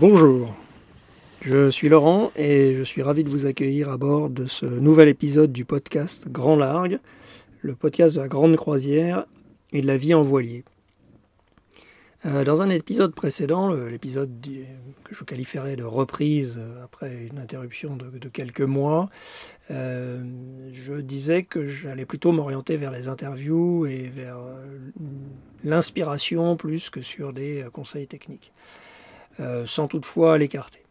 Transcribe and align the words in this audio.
Bonjour, 0.00 0.54
je 1.42 1.68
suis 1.68 1.90
Laurent 1.90 2.32
et 2.34 2.72
je 2.74 2.82
suis 2.82 3.02
ravi 3.02 3.22
de 3.22 3.28
vous 3.28 3.44
accueillir 3.44 3.90
à 3.90 3.98
bord 3.98 4.30
de 4.30 4.46
ce 4.46 4.64
nouvel 4.64 5.08
épisode 5.08 5.52
du 5.52 5.66
podcast 5.66 6.26
Grand 6.26 6.56
Largue, 6.56 7.00
le 7.60 7.74
podcast 7.74 8.16
de 8.16 8.22
la 8.22 8.28
grande 8.28 8.56
croisière 8.56 9.26
et 9.74 9.82
de 9.82 9.86
la 9.86 9.98
vie 9.98 10.14
en 10.14 10.22
voilier. 10.22 10.64
Euh, 12.24 12.44
dans 12.44 12.62
un 12.62 12.70
épisode 12.70 13.14
précédent, 13.14 13.74
l'épisode 13.74 14.30
que 15.04 15.14
je 15.14 15.22
qualifierais 15.22 15.76
de 15.76 15.84
reprise 15.84 16.58
euh, 16.58 16.82
après 16.82 17.28
une 17.30 17.38
interruption 17.38 17.98
de, 17.98 18.28
quelques 18.30 18.62
mois, 18.62 19.10
euh, 19.70 20.24
je 20.72 20.94
disais 20.94 21.42
que 21.42 21.66
j'allais 21.66 22.06
plutôt 22.06 22.32
m'orienter 22.32 22.78
vers 22.78 22.90
les 22.90 23.08
interviews 23.08 23.84
et 23.84 24.08
vers 24.08 24.38
l'inspiration 25.62 26.56
plus 26.56 26.88
que 26.88 27.02
sur 27.02 27.34
des 27.34 27.66
conseils 27.70 28.06
techniques, 28.06 28.54
sans 29.64 29.88
toutefois 29.88 30.36
l'écarter. 30.36 30.82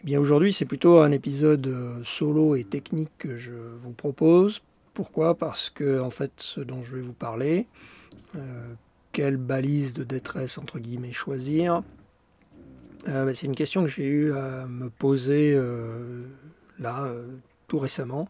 Eh 0.00 0.06
bien 0.06 0.18
aujourd'hui, 0.18 0.52
c'est 0.52 0.64
plutôt 0.64 1.00
un 1.00 1.12
épisode 1.12 2.00
solo 2.04 2.56
et 2.56 2.64
technique 2.64 3.10
que 3.18 3.36
je 3.36 3.52
vous 3.52 3.92
propose. 3.92 4.62
Pourquoi? 4.94 5.34
Parce 5.34 5.68
que 5.68 6.00
en 6.00 6.10
fait, 6.10 6.32
ce 6.36 6.60
dont 6.60 6.82
je 6.82 6.96
vais 6.96 7.02
vous 7.02 7.12
parler 7.12 7.66
quelle 9.16 9.38
balise 9.38 9.94
de 9.94 10.04
détresse 10.04 10.58
entre 10.58 10.78
guillemets 10.78 11.14
choisir 11.14 11.82
euh, 13.08 13.24
bah, 13.24 13.32
C'est 13.32 13.46
une 13.46 13.54
question 13.54 13.80
que 13.80 13.88
j'ai 13.88 14.04
eu 14.04 14.34
à 14.34 14.66
me 14.66 14.90
poser 14.90 15.54
euh, 15.54 16.26
là 16.78 17.04
euh, 17.04 17.24
tout 17.66 17.78
récemment. 17.78 18.28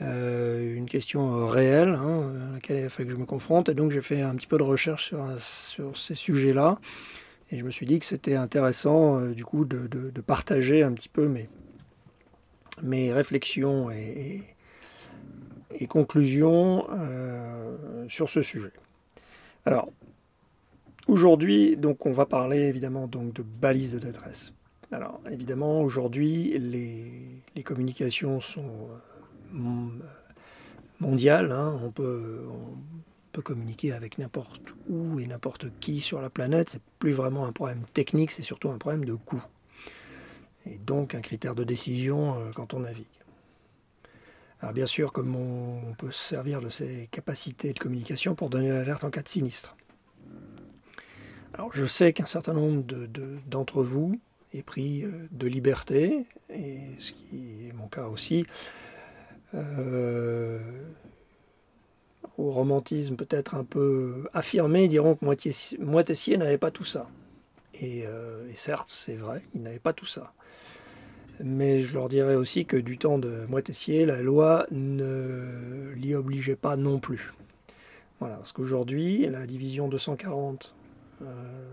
une 0.00 0.86
question 0.88 1.44
réelle 1.48 1.88
hein, 1.88 2.50
à 2.50 2.52
laquelle 2.52 2.78
il 2.78 2.84
a 2.84 2.88
que 2.88 3.10
je 3.10 3.16
me 3.16 3.24
confronte. 3.24 3.68
Et 3.68 3.74
donc 3.74 3.90
j'ai 3.90 4.00
fait 4.00 4.22
un 4.22 4.36
petit 4.36 4.46
peu 4.46 4.58
de 4.58 4.62
recherche 4.62 5.12
sur 5.36 5.96
ces 5.96 6.14
sujets-là. 6.14 6.78
Et 7.50 7.58
je 7.58 7.64
me 7.64 7.70
suis 7.70 7.86
dit 7.86 7.98
que 7.98 8.06
c'était 8.06 8.36
intéressant 8.36 9.20
du 9.22 9.44
coup 9.44 9.64
de, 9.64 10.20
partager 10.20 10.82
un 10.82 10.92
petit 10.92 11.08
peu 11.08 11.26
mes, 11.26 11.48
mes 12.82 13.12
réflexions 13.12 13.90
et, 13.90 14.42
et 15.78 15.86
conclusions 15.86 16.86
sur 18.08 18.30
ce 18.30 18.42
sujet. 18.42 18.72
Alors, 19.66 19.90
aujourd'hui, 21.06 21.76
donc, 21.76 22.06
on 22.06 22.12
va 22.12 22.26
parler 22.26 22.60
évidemment 22.60 23.06
donc, 23.06 23.32
de 23.32 23.42
balises 23.42 23.92
de 23.92 23.98
détresse. 23.98 24.54
Alors, 24.92 25.20
évidemment, 25.30 25.82
aujourd'hui, 25.82 26.58
les, 26.58 27.62
communications 27.62 28.40
sont 28.40 28.88
euh, 29.54 29.58
mondiales. 30.98 31.52
Hein. 31.52 31.78
On, 31.84 31.90
peut, 31.90 32.40
peut 33.32 33.42
communiquer 33.42 33.92
avec 33.92 34.18
n'importe 34.18 34.62
où 34.88 35.20
et 35.20 35.26
n'importe 35.26 35.66
qui 35.80 36.00
sur 36.00 36.20
la 36.20 36.30
planète. 36.30 36.70
C'est 36.70 36.82
plus 36.98 37.12
vraiment 37.12 37.46
un 37.46 37.52
problème 37.52 37.84
technique, 37.94 38.30
c'est 38.30 38.42
surtout 38.42 38.70
un 38.70 38.78
problème 38.78 39.04
de 39.04 39.14
coût. 39.14 39.42
Et 40.66 40.78
donc 40.78 41.14
un 41.14 41.20
critère 41.20 41.54
de 41.54 41.64
décision 41.64 42.38
euh, 42.38 42.50
quand 42.54 42.74
on 42.74 42.80
navigue. 42.80 43.06
Alors 44.60 44.74
bien 44.74 44.86
sûr, 44.86 45.12
comme 45.12 45.34
on, 45.34 45.94
peut 45.94 46.10
se 46.10 46.22
servir 46.22 46.60
de 46.60 46.68
ces 46.68 47.08
capacités 47.10 47.72
de 47.72 47.78
communication 47.78 48.34
pour 48.34 48.50
donner 48.50 48.68
l'alerte 48.68 49.04
en 49.04 49.10
cas 49.10 49.22
de 49.22 49.28
sinistre. 49.28 49.76
Alors 51.54 51.70
je 51.72 51.86
sais 51.86 52.12
qu'un 52.12 52.26
certain 52.26 52.52
nombre 52.52 52.84
d'entre 53.46 53.82
vous 53.82 54.20
est 54.52 54.62
pris 54.62 55.04
euh, 55.04 55.28
de 55.30 55.46
liberté, 55.46 56.26
et 56.50 56.78
ce 56.98 57.12
qui 57.12 57.68
est 57.68 57.72
mon 57.72 57.88
cas 57.88 58.06
aussi, 58.06 58.44
euh, 59.54 60.58
au 62.38 62.50
romantisme 62.50 63.16
peut-être 63.16 63.54
un 63.54 63.64
peu 63.64 64.28
affirmé, 64.32 64.88
diront 64.88 65.14
que 65.14 65.24
Moitessier 65.24 66.36
n'avait 66.36 66.58
pas 66.58 66.70
tout 66.70 66.84
ça. 66.84 67.08
Et, 67.74 68.06
euh, 68.06 68.52
certes, 68.54 68.90
c'est 68.90 69.14
vrai, 69.14 69.42
il 69.54 69.62
n'avait 69.62 69.78
pas 69.78 69.92
tout 69.92 70.06
ça. 70.06 70.32
Mais 71.42 71.80
je 71.80 71.94
leur 71.94 72.08
dirais 72.08 72.34
aussi 72.34 72.66
que 72.66 72.76
du 72.76 72.98
temps 72.98 73.18
de 73.18 73.46
Moitessier, 73.48 74.04
la 74.04 74.20
loi 74.20 74.66
ne 74.70 75.92
l'y 75.96 76.14
obligeait 76.14 76.56
pas 76.56 76.76
non 76.76 76.98
plus. 76.98 77.32
Voilà, 78.18 78.36
parce 78.36 78.52
qu'aujourd'hui, 78.52 79.26
la 79.26 79.46
division 79.46 79.88
240, 79.88 80.74
euh, 81.22 81.72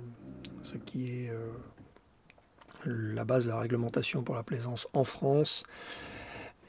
ce 0.62 0.78
qui 0.78 1.10
est 1.10 1.30
euh, 1.30 1.50
la 2.86 3.26
base 3.26 3.44
de 3.44 3.50
la 3.50 3.60
réglementation 3.60 4.24
pour 4.24 4.36
la 4.36 4.44
plaisance 4.44 4.88
en 4.94 5.04
France, 5.04 5.66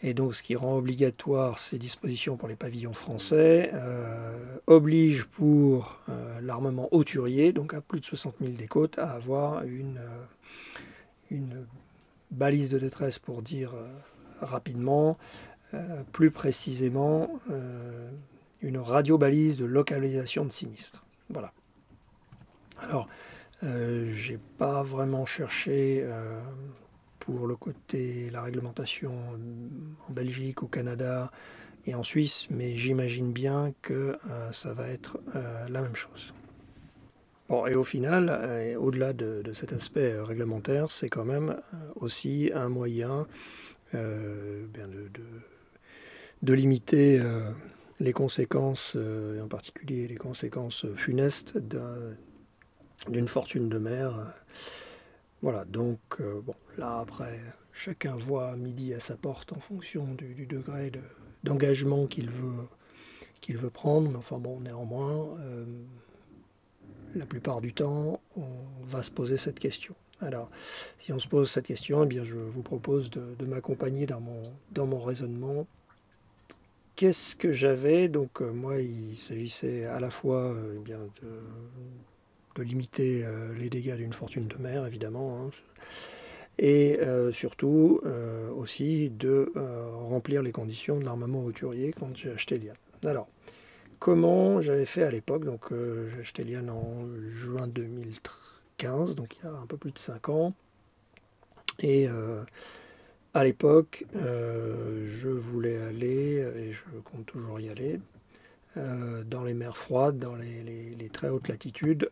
et 0.02 0.14
donc 0.14 0.34
ce 0.34 0.42
qui 0.42 0.54
rend 0.56 0.76
obligatoire 0.76 1.58
ces 1.58 1.78
dispositions 1.78 2.36
pour 2.36 2.48
les 2.48 2.56
pavillons 2.56 2.92
français, 2.92 3.70
euh, 3.74 4.56
oblige 4.66 5.24
pour 5.24 5.98
l'armement 6.40 6.88
hauturier, 6.92 7.52
donc 7.52 7.74
à 7.74 7.80
plus 7.80 8.00
de 8.00 8.04
60 8.04 8.36
000 8.40 8.52
des 8.52 8.68
côtes, 8.68 8.98
à 8.98 9.10
avoir 9.10 9.64
une, 9.64 10.00
une 11.30 11.66
balise 12.30 12.68
de 12.68 12.78
détresse 12.78 13.18
pour 13.18 13.42
dire 13.42 13.72
euh, 13.74 13.86
rapidement, 14.40 15.18
euh, 15.74 16.02
plus 16.12 16.30
précisément 16.30 17.40
euh, 17.50 18.10
une 18.62 18.78
radio-balise 18.78 19.56
de 19.56 19.64
localisation 19.64 20.44
de 20.44 20.50
sinistre. 20.50 21.04
Voilà. 21.30 21.52
Alors, 22.80 23.08
j'ai 23.60 24.38
pas 24.56 24.84
vraiment 24.84 25.26
cherché 25.26 26.06
pour 27.28 27.46
le 27.46 27.56
côté 27.56 28.30
la 28.30 28.42
réglementation 28.42 29.12
en 30.08 30.12
Belgique, 30.12 30.62
au 30.62 30.66
Canada 30.66 31.30
et 31.86 31.94
en 31.94 32.02
Suisse, 32.02 32.46
mais 32.50 32.74
j'imagine 32.74 33.32
bien 33.32 33.74
que 33.82 34.18
ça 34.50 34.72
va 34.72 34.88
être 34.88 35.18
la 35.68 35.82
même 35.82 35.94
chose. 35.94 36.32
Bon, 37.48 37.66
et 37.66 37.74
au 37.74 37.84
final, 37.84 38.28
euh, 38.28 38.76
au-delà 38.76 39.14
de, 39.14 39.42
cet 39.54 39.72
aspect 39.72 40.12
euh, 40.12 40.22
réglementaire, 40.22 40.90
c'est 40.90 41.08
quand 41.08 41.24
même 41.24 41.50
euh, 41.50 41.76
aussi 41.96 42.50
un 42.54 42.68
moyen 42.68 43.26
de, 43.94 44.68
limiter 46.42 47.22
les 48.00 48.12
conséquences, 48.12 48.98
en 49.42 49.48
particulier 49.48 50.06
les 50.06 50.16
conséquences 50.16 50.84
funestes 50.94 51.56
d'une 53.08 53.28
fortune 53.28 53.70
de 53.70 53.78
mer. 53.78 54.34
Voilà, 55.42 55.64
donc 55.64 56.00
bon, 56.20 56.54
là 56.76 56.98
après, 56.98 57.38
chacun 57.72 58.16
voit 58.16 58.56
midi 58.56 58.92
à 58.92 59.00
sa 59.00 59.16
porte 59.16 59.52
en 59.52 59.60
fonction 59.60 60.14
du, 60.14 60.46
degré 60.46 60.90
d'engagement 61.44 62.06
qu'il 62.06 62.30
veut, 62.30 63.70
prendre. 63.70 64.18
Enfin 64.18 64.38
bon, 64.38 64.60
néanmoins, 64.60 65.38
la 67.14 67.24
plupart 67.24 67.60
du 67.60 67.72
temps, 67.72 68.20
on 68.36 68.84
va 68.86 69.02
se 69.04 69.12
poser 69.12 69.38
cette 69.38 69.60
question. 69.60 69.94
Alors, 70.20 70.50
si 70.98 71.12
on 71.12 71.18
se 71.18 71.28
pose 71.28 71.50
cette 71.50 71.66
question, 71.66 72.02
eh 72.02 72.06
bien, 72.06 72.24
je 72.24 72.36
vous 72.36 72.62
propose 72.62 73.10
de, 73.10 73.44
m'accompagner 73.44 74.06
dans 74.06 74.20
mon, 74.20 74.52
dans 74.72 74.86
mon 74.86 75.00
raisonnement. 75.00 75.66
Qu'est-ce 76.96 77.36
que 77.36 77.52
j'avais? 77.52 78.08
Donc, 78.08 78.42
euh, 78.42 78.50
moi, 78.50 78.80
il 78.80 79.16
s'agissait 79.16 79.84
à 79.84 80.00
la 80.00 80.10
fois 80.10 80.52
euh, 80.52 80.74
eh 80.76 80.80
bien, 80.80 80.98
de, 81.22 81.28
limiter 82.62 83.22
euh, 83.24 83.52
les 83.58 83.70
dégâts 83.70 83.96
d'une 83.96 84.12
fortune 84.12 84.46
de 84.46 84.56
mer, 84.56 84.86
évidemment, 84.86 85.46
hein, 85.46 85.50
et 86.60 86.98
surtout 87.30 88.00
aussi 88.56 89.10
de 89.10 89.52
remplir 90.08 90.42
les 90.42 90.50
conditions 90.50 90.98
de 90.98 91.04
l'armement 91.04 91.44
hauturier 91.44 91.92
quand 91.96 92.16
j'ai 92.16 92.32
acheté 92.32 92.58
l'IA. 92.58 92.72
Alors, 93.04 93.28
comment 93.98 94.60
j'avais 94.60 94.86
fait 94.86 95.02
à 95.02 95.10
l'époque. 95.10 95.44
Donc 95.44 95.72
euh, 95.72 96.08
j'ai 96.10 96.20
acheté 96.20 96.44
Liane 96.44 96.70
en 96.70 97.06
juin 97.28 97.66
2015, 97.66 99.14
donc 99.14 99.36
il 99.36 99.44
y 99.44 99.48
a 99.48 99.52
un 99.52 99.66
peu 99.66 99.76
plus 99.76 99.92
de 99.92 99.98
5 99.98 100.28
ans. 100.28 100.54
Et 101.80 102.08
euh, 102.08 102.42
à 103.34 103.44
l'époque, 103.44 104.04
euh, 104.16 105.06
je 105.06 105.28
voulais 105.28 105.78
aller, 105.78 106.44
et 106.56 106.72
je 106.72 106.82
compte 107.04 107.26
toujours 107.26 107.60
y 107.60 107.68
aller, 107.68 108.00
dans 109.26 109.44
les 109.44 109.54
mers 109.54 109.76
froides, 109.76 110.18
dans 110.18 110.36
les, 110.36 111.10
très 111.12 111.28
hautes 111.28 111.48
latitudes, 111.48 112.10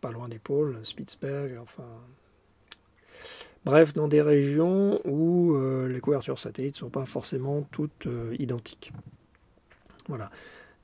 pas 0.00 0.10
loin 0.10 0.28
des 0.28 0.38
pôles, 0.38 0.78
Spitzberg, 0.84 1.58
enfin. 1.60 1.84
Bref, 3.64 3.92
dans 3.92 4.08
des 4.08 4.22
régions 4.22 5.00
où 5.06 5.56
les 5.86 6.00
couvertures 6.00 6.38
satellites 6.38 6.74
ne 6.76 6.80
sont 6.80 6.90
pas 6.90 7.06
forcément 7.06 7.62
toutes 7.70 8.08
identiques. 8.38 8.92
Voilà. 10.08 10.30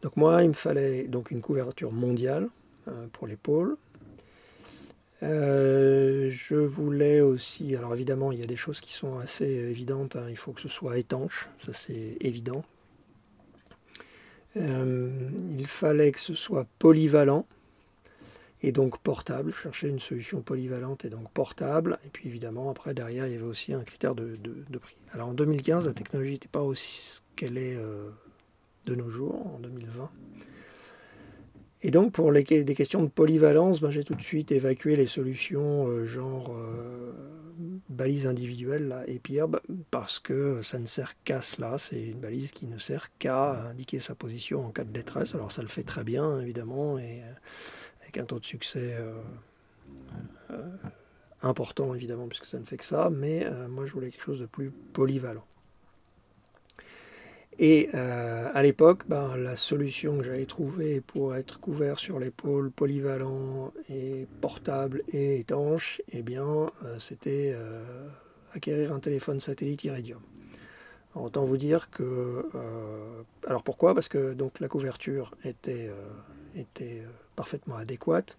Donc 0.03 0.17
moi, 0.17 0.43
il 0.43 0.49
me 0.49 0.55
fallait 0.55 1.05
donc 1.05 1.31
une 1.31 1.41
couverture 1.41 1.91
mondiale 1.91 2.49
euh, 2.89 3.07
pour 3.13 3.27
les 3.27 3.37
pôles. 3.37 3.77
Euh, 5.23 6.31
je 6.31 6.55
voulais 6.55 7.21
aussi, 7.21 7.75
alors 7.75 7.95
évidemment, 7.95 8.31
il 8.31 8.39
y 8.39 8.43
a 8.43 8.47
des 8.47 8.57
choses 8.57 8.81
qui 8.81 8.93
sont 8.93 9.19
assez 9.19 9.47
évidentes. 9.47 10.15
Hein. 10.17 10.27
il 10.29 10.37
faut 10.37 10.53
que 10.53 10.61
ce 10.61 10.69
soit 10.69 10.99
étanche, 10.99 11.49
ça 11.65 11.73
c'est 11.73 12.17
évident. 12.21 12.65
Euh, 14.57 15.11
il 15.59 15.67
fallait 15.67 16.13
que 16.13 16.21
ce 16.21 16.35
soit 16.35 16.67
polyvalent 16.79 17.47
et 18.63 18.73
donc 18.73 18.99
portable. 18.99 19.53
Je 19.53 19.57
cherchais 19.57 19.89
une 19.89 20.01
solution 20.01 20.41
polyvalente 20.41 21.05
et 21.05 21.11
donc 21.11 21.31
portable. 21.33 21.99
Et 22.07 22.09
puis 22.09 22.29
évidemment, 22.29 22.71
après, 22.71 22.95
derrière, 22.95 23.27
il 23.27 23.33
y 23.33 23.37
avait 23.37 23.45
aussi 23.45 23.73
un 23.73 23.85
critère 23.85 24.15
de, 24.15 24.39
prix. 24.81 24.97
Alors 25.13 25.29
en 25.29 25.35
2015, 25.35 25.87
la 25.87 25.93
technologie 25.93 26.33
n'était 26.33 26.49
pas 26.49 26.63
aussi 26.63 27.17
ce 27.17 27.21
qu'elle 27.37 27.59
est 27.59 27.79
de 28.87 28.95
nos 28.95 29.11
jours, 29.11 29.47
en 29.55 29.59
2020. 29.59 30.11
Et 31.83 31.91
donc 31.91 32.13
pour 32.13 32.33
les, 32.33 32.43
des 32.43 32.75
questions 32.75 33.03
de 33.03 33.09
polyvalence, 33.09 33.81
ben, 33.81 33.91
j'ai 33.91 34.05
tout 34.05 34.15
de 34.15 34.23
suite 34.23 34.51
évacué 34.51 34.97
les 34.97 35.07
solutions 35.07 35.87
euh, 35.87 36.05
genre 36.05 36.55
euh, 36.57 37.13
balise 37.89 38.27
individuelle 38.27 38.89
là, 38.89 39.03
et 39.07 39.19
pire, 39.19 39.47
parce 39.91 40.19
que 40.19 40.63
ça 40.63 40.79
ne 40.79 40.87
sert 40.87 41.15
qu'à 41.25 41.43
cela. 41.43 41.79
C'est 41.79 42.03
une 42.03 42.21
balise 42.21 42.51
qui 42.51 42.67
ne 42.67 42.79
sert 42.79 43.11
qu'à 43.19 43.69
indiquer 43.71 44.01
sa 44.01 44.15
position 44.15 44.67
en 44.67 44.71
cas 44.71 44.85
de 44.85 44.93
détresse. 44.93 45.35
Alors 45.35 45.53
ça 45.53 45.63
le 45.63 45.69
fait 45.69 45.83
très 45.83 46.05
bien 46.05 46.41
évidemment 46.41 46.99
et 46.99 47.23
avec 48.03 48.19
un 48.19 48.25
taux 48.25 48.41
de 48.41 48.45
succès 48.45 48.97
important 51.43 51.95
évidemment 51.95 52.27
puisque 52.27 52.47
ça 52.47 52.59
ne 52.59 52.65
fait 52.65 52.79
que 52.79 52.85
ça, 52.85 53.11
mais 53.11 53.47
moi 53.69 53.85
je 53.87 53.93
voulais 53.93 54.11
quelque 54.11 54.25
chose 54.25 54.41
de 54.41 54.47
plus 54.47 54.71
polyvalent. 54.93 55.45
Et 57.59 57.89
euh, 57.95 58.51
à 58.53 58.63
l'époque, 58.63 59.05
ben, 59.09 59.35
la 59.37 59.57
solution 59.57 60.19
que 60.19 60.25
j'avais 60.25 60.45
trouvée 60.45 61.01
pour 61.01 61.35
être 61.35 61.59
couvert 61.59 61.99
sur 61.99 62.19
l'épaule, 62.19 62.71
polyvalent 62.71 63.73
et 63.89 64.27
portable 64.43 65.03
et 65.13 65.41
étanche, 65.41 66.03
eh 66.13 66.23
bien, 66.23 66.45
euh, 66.45 66.99
c'était 66.99 67.53
euh, 67.55 67.83
acquérir 68.53 68.93
un 68.93 69.01
téléphone 69.01 69.41
satellite 69.41 69.85
Iridium. 69.85 70.21
autant 71.15 71.47
vous 71.47 71.57
dire 71.57 71.89
que, 71.91 72.45
alors 73.47 73.63
pourquoi? 73.63 73.95
Parce 73.95 74.09
que 74.09 74.35
donc 74.35 74.61
la 74.61 74.69
couverture 74.69 75.31
était, 75.45 75.91
était 76.55 77.03
parfaitement 77.37 77.77
adéquate, 77.77 78.37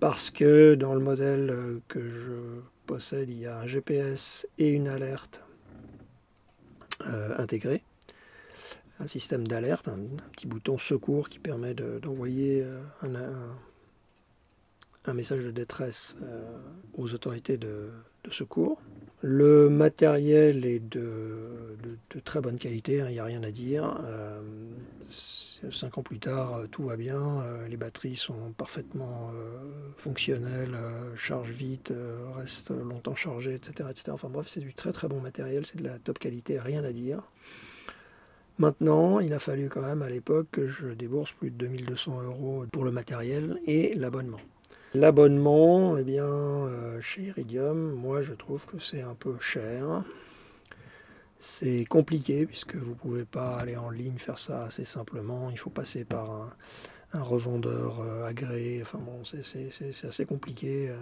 parce 0.00 0.30
que 0.30 0.74
dans 0.74 0.92
le 0.92 1.00
modèle 1.00 1.80
que 1.88 2.06
je 2.10 2.60
possède, 2.86 3.30
il 3.30 3.38
y 3.38 3.46
a 3.46 3.58
un 3.58 3.66
GPS 3.66 4.46
et 4.58 4.68
une 4.68 4.88
alerte 4.88 5.40
intégrés 7.38 7.82
un 9.00 9.06
système 9.06 9.46
d'alerte, 9.46 9.88
un, 9.88 9.98
petit 10.32 10.46
bouton 10.46 10.78
secours 10.78 11.28
qui 11.28 11.38
permet 11.38 11.74
d'envoyer 11.74 12.62
euh, 12.62 12.80
un, 15.04 15.14
message 15.14 15.44
de 15.44 15.50
détresse 15.50 16.16
euh, 16.22 16.42
aux 16.94 17.12
autorités 17.12 17.56
de, 17.56 17.90
secours. 18.30 18.80
Le 19.20 19.68
matériel 19.68 20.64
est 20.64 20.80
de, 20.80 21.76
très 22.24 22.40
bonne 22.40 22.58
qualité, 22.58 22.96
il 22.96 23.00
hein, 23.00 23.10
n'y 23.10 23.18
a 23.18 23.24
rien 23.24 23.42
à 23.42 23.50
dire. 23.50 24.00
Euh, 24.04 24.40
cinq 25.08 25.98
ans 25.98 26.02
plus 26.02 26.18
tard, 26.18 26.62
tout 26.70 26.84
va 26.84 26.96
bien, 26.96 27.44
les 27.68 27.76
batteries 27.76 28.16
sont 28.16 28.52
parfaitement 28.56 29.30
fonctionnelles, 29.96 30.76
chargent 31.16 31.52
vite, 31.52 31.92
restent 32.36 32.70
longtemps 32.70 33.14
chargées, 33.14 33.54
etc., 33.54 33.88
etc. 33.90 34.10
Enfin 34.12 34.28
bref, 34.28 34.46
c'est 34.48 34.60
du 34.60 34.74
très 34.74 34.92
très 34.92 35.08
bon 35.08 35.20
matériel, 35.20 35.64
c'est 35.64 35.78
de 35.78 35.84
la 35.84 35.98
top 35.98 36.18
qualité, 36.18 36.58
rien 36.58 36.84
à 36.84 36.92
dire. 36.92 37.22
Maintenant, 38.58 39.18
il 39.18 39.34
a 39.34 39.40
fallu 39.40 39.68
quand 39.68 39.82
même 39.82 40.02
à 40.02 40.08
l'époque 40.08 40.46
que 40.52 40.68
je 40.68 40.88
débourse 40.88 41.32
plus 41.32 41.50
de 41.50 41.56
2200 41.56 42.22
euros 42.22 42.64
pour 42.70 42.84
le 42.84 42.92
matériel 42.92 43.58
et 43.66 43.94
l'abonnement. 43.94 44.38
L'abonnement, 44.94 45.98
eh 45.98 46.04
bien, 46.04 46.24
euh, 46.24 47.00
chez 47.00 47.22
Iridium, 47.22 47.92
moi 47.94 48.22
je 48.22 48.32
trouve 48.32 48.64
que 48.64 48.78
c'est 48.78 49.02
un 49.02 49.14
peu 49.14 49.36
cher. 49.40 50.04
C'est 51.40 51.84
compliqué 51.84 52.46
puisque 52.46 52.76
vous 52.76 52.90
ne 52.90 52.94
pouvez 52.94 53.24
pas 53.24 53.56
aller 53.56 53.76
en 53.76 53.90
ligne 53.90 54.18
faire 54.18 54.38
ça 54.38 54.66
assez 54.66 54.84
simplement. 54.84 55.50
Il 55.50 55.58
faut 55.58 55.70
passer 55.70 56.04
par 56.04 56.54
un, 57.12 57.22
revendeur 57.22 58.00
euh, 58.00 58.24
agréé. 58.24 58.82
Enfin 58.82 58.98
bon, 58.98 59.24
c'est 59.24 60.06
assez 60.06 60.26
compliqué. 60.26 60.90
Euh, 60.90 60.96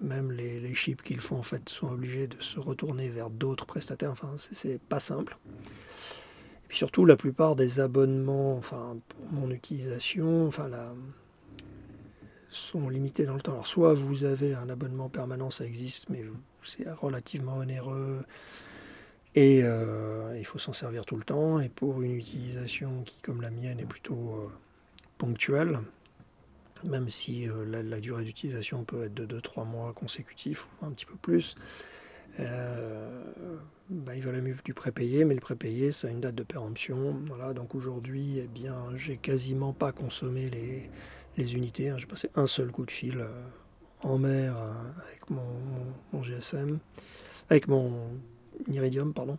même 0.00 0.32
les, 0.32 0.60
les 0.60 0.74
chips 0.74 1.02
qu'ils 1.02 1.20
font 1.20 1.36
en 1.36 1.42
fait 1.42 1.68
sont 1.68 1.88
obligés 1.88 2.28
de 2.28 2.40
se 2.40 2.58
retourner 2.58 3.10
vers 3.10 3.28
d'autres 3.28 3.66
prestataires. 3.66 4.12
Enfin, 4.12 4.34
c'est 4.54 4.80
pas 4.80 5.00
simple. 5.00 5.36
Et 6.66 6.68
puis 6.68 6.78
surtout, 6.78 7.04
la 7.04 7.16
plupart 7.16 7.54
des 7.54 7.78
abonnements, 7.78 8.56
enfin, 8.56 8.96
pour 9.08 9.32
mon 9.32 9.50
utilisation, 9.50 10.48
enfin, 10.48 10.68
sont 12.50 12.88
limités 12.88 13.24
dans 13.24 13.34
le 13.34 13.40
temps. 13.40 13.52
Alors, 13.52 13.66
soit 13.66 13.94
vous 13.94 14.24
avez 14.24 14.54
un 14.54 14.68
abonnement 14.68 15.08
permanent, 15.08 15.50
ça 15.50 15.64
existe, 15.64 16.08
mais 16.08 16.24
c'est 16.64 16.90
relativement 16.90 17.58
onéreux 17.58 18.24
et 19.36 19.60
euh, 19.62 20.34
il 20.38 20.46
faut 20.46 20.58
s'en 20.58 20.72
servir 20.72 21.04
tout 21.04 21.16
le 21.16 21.22
temps. 21.22 21.60
Et 21.60 21.68
pour 21.68 22.02
une 22.02 22.16
utilisation 22.16 23.02
qui, 23.04 23.16
comme 23.22 23.42
la 23.42 23.50
mienne, 23.50 23.78
est 23.78 23.86
plutôt 23.86 24.14
euh, 24.14 24.48
ponctuelle, 25.18 25.78
même 26.82 27.10
si 27.10 27.48
euh, 27.48 27.64
la, 27.66 27.82
la, 27.82 28.00
durée 28.00 28.24
d'utilisation 28.24 28.82
peut 28.84 29.04
être 29.04 29.14
de 29.14 29.38
2-3 29.38 29.66
mois 29.66 29.92
consécutifs 29.92 30.66
ou 30.80 30.86
un 30.86 30.90
petit 30.90 31.04
peu 31.04 31.16
plus, 31.20 31.54
euh, 32.40 33.56
bah, 33.88 34.14
il 34.14 34.22
valait 34.22 34.40
mieux 34.40 34.56
du 34.64 34.74
prépayé, 34.74 35.24
mais 35.24 35.34
le 35.34 35.40
prépayé, 35.40 35.92
ça 35.92 36.08
a 36.08 36.10
une 36.10 36.20
date 36.20 36.34
de 36.34 36.42
péremption. 36.42 37.16
Voilà, 37.26 37.52
donc 37.52 37.74
aujourd'hui, 37.74 38.38
eh 38.38 38.46
bien, 38.46 38.76
j'ai 38.96 39.16
quasiment 39.16 39.72
pas 39.72 39.92
consommé 39.92 40.50
les, 40.50 41.54
unités. 41.54 41.90
Hein. 41.90 41.98
J'ai 41.98 42.06
passé 42.06 42.30
un 42.34 42.46
seul 42.46 42.70
coup 42.70 42.84
de 42.84 42.90
fil 42.90 43.18
euh, 43.18 43.28
en 44.02 44.18
mer 44.18 44.56
euh, 44.56 44.72
avec 45.08 45.30
mon, 45.30 46.22
GSM, 46.22 46.78
avec 47.50 47.68
mon 47.68 48.10
Iridium, 48.68 49.12
pardon. 49.12 49.38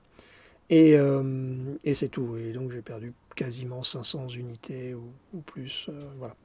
Et, 0.69 0.97
c'est 1.93 2.09
tout. 2.09 2.35
Et 2.37 2.51
donc 2.51 2.71
j'ai 2.71 2.81
perdu 2.81 3.13
quasiment 3.35 3.83
500 3.83 4.29
unités 4.29 4.93
ou, 4.93 5.13
ou 5.33 5.39
plus. 5.39 5.89
voilà. 6.17 6.35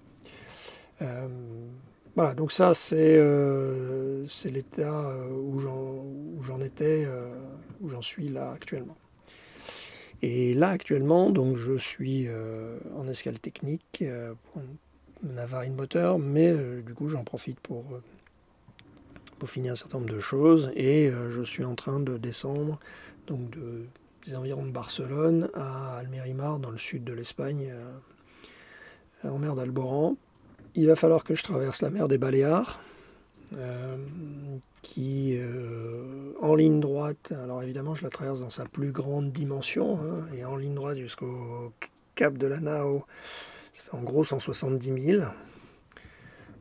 Voilà, 2.15 2.35
donc 2.35 2.53
ça 2.53 2.75
c'est 2.75 3.17
euh, 3.17 4.27
l'état 4.45 5.09
euh, 5.09 5.31
où 5.31 5.59
j'en 6.43 6.61
étais, 6.61 7.05
euh, 7.07 7.35
où 7.81 7.89
j'en 7.89 8.03
suis 8.03 8.29
là 8.29 8.53
actuellement. 8.53 8.99
Et 10.21 10.53
là 10.53 10.69
actuellement, 10.69 11.31
donc 11.31 11.57
je 11.57 11.79
suis 11.79 12.29
en 12.97 13.09
escale 13.09 13.41
technique 13.41 14.05
pour 14.45 14.63
une, 15.25 15.39
avarie 15.39 15.71
moteur, 15.71 16.21
mais 16.21 16.55
du 16.87 16.95
coup 16.95 17.09
j'en 17.09 17.25
profite 17.25 17.59
pour, 17.59 17.85
pour 19.41 19.51
finir 19.51 19.73
un 19.73 19.77
certain 19.77 19.99
nombre 19.99 20.13
de 20.13 20.21
choses 20.21 20.71
et 20.77 21.11
je 21.31 21.43
suis 21.43 21.65
en 21.65 21.75
train 21.75 21.99
de 21.99 22.19
descendre 22.19 22.79
donc 23.27 23.51
de, 23.51 23.85
des 24.25 24.37
environs 24.37 24.65
de 24.65 24.71
Barcelone 24.71 25.49
à 25.55 25.97
Almerimar 25.97 26.61
dans 26.61 26.71
le 26.71 26.79
sud 26.79 27.03
de 27.03 27.13
l'Espagne, 27.13 27.75
en 29.25 29.39
mer 29.39 29.57
d'Alboran 29.57 30.17
il 30.75 30.87
va 30.87 30.97
falloir 30.97 31.25
que 31.25 31.35
je 31.35 31.43
traverse 31.43 31.83
la 31.83 31.91
mer 31.91 32.09
des 32.09 32.19
Baléares, 32.19 32.81
euh, 33.57 33.97
qui, 34.81 35.37
euh, 35.37 36.33
en 36.41 36.55
ligne 36.55 36.81
droite, 36.81 37.33
alors 37.45 37.63
évidemment 37.63 37.95
je 37.95 38.03
la 38.03 38.11
traverse 38.11 38.41
dans 38.41 38.51
sa 38.51 38.65
plus 38.65 38.91
grande 38.91 39.33
dimension, 39.33 40.01
hein, 40.01 40.27
et 40.37 40.45
en 40.45 40.57
ligne 40.57 40.75
droite 40.75 40.97
jusqu'au 40.97 41.73
cap 42.15 42.37
de 42.37 42.47
la 42.47 42.59
Nao, 42.59 43.05
ça 43.75 43.83
fait 43.85 43.97
en 43.97 44.03
gros 44.03 44.25
170 44.25 45.03
000. 45.03 45.25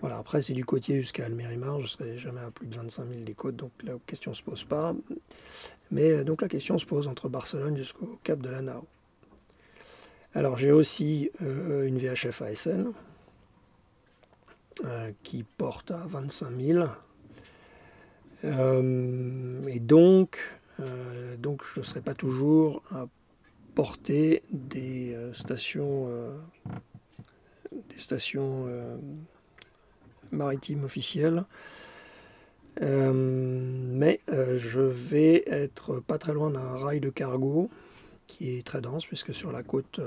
Voilà, 0.01 0.17
après 0.17 0.41
c'est 0.41 0.53
du 0.53 0.65
côtier 0.65 0.99
jusqu'à 0.99 1.25
Almerimar, 1.25 1.77
je 1.79 1.83
ne 1.83 1.87
serai 1.87 2.17
jamais 2.17 2.41
à 2.41 2.51
plus 2.51 2.67
de 2.67 2.75
25 2.75 3.07
000 3.07 3.21
des 3.21 3.33
côtes, 3.33 3.55
donc 3.55 3.71
la 3.83 3.93
question 4.05 4.31
ne 4.31 4.35
se 4.35 4.43
pose 4.43 4.63
pas. 4.63 4.93
Mais 5.89 6.11
euh, 6.11 6.23
donc 6.23 6.41
la 6.41 6.47
question 6.47 6.77
se 6.77 6.85
pose 6.85 7.07
entre 7.07 7.29
Barcelone 7.29 7.77
jusqu'au 7.77 8.19
cap 8.23 8.39
de 8.39 8.49
la 8.49 8.61
Nao. 8.61 8.85
Alors 10.33 10.57
j'ai 10.57 10.71
aussi 10.71 11.29
une 11.41 11.97
VHF 11.97 12.41
ASN, 12.41 12.93
euh, 14.83 15.11
qui 15.21 15.43
porte 15.43 15.91
à 15.91 16.03
25 16.07 16.59
000. 16.59 16.87
Euh, 18.43 19.61
et 19.67 19.79
donc, 19.79 20.39
euh, 20.79 21.37
donc 21.37 21.61
je 21.75 21.81
ne 21.81 21.85
serai 21.85 22.01
pas 22.01 22.15
toujours 22.15 22.81
à 22.91 23.05
porter 23.75 24.41
des 24.51 25.15
stations, 25.33 26.09
des 27.71 27.97
stations 27.97 28.67
maritimes 30.31 30.83
officielles. 30.83 31.45
mais 32.81 34.19
je 34.27 34.79
vais 34.79 35.43
être 35.45 35.99
pas 35.99 36.17
très 36.17 36.33
loin 36.33 36.49
d'un 36.49 36.75
rail 36.75 36.99
de 36.99 37.09
cargo 37.09 37.69
qui 38.27 38.57
est 38.57 38.65
très 38.65 38.81
dense 38.81 39.05
puisque 39.05 39.33
sur 39.33 39.51
la 39.51 39.63
côte 39.63 40.01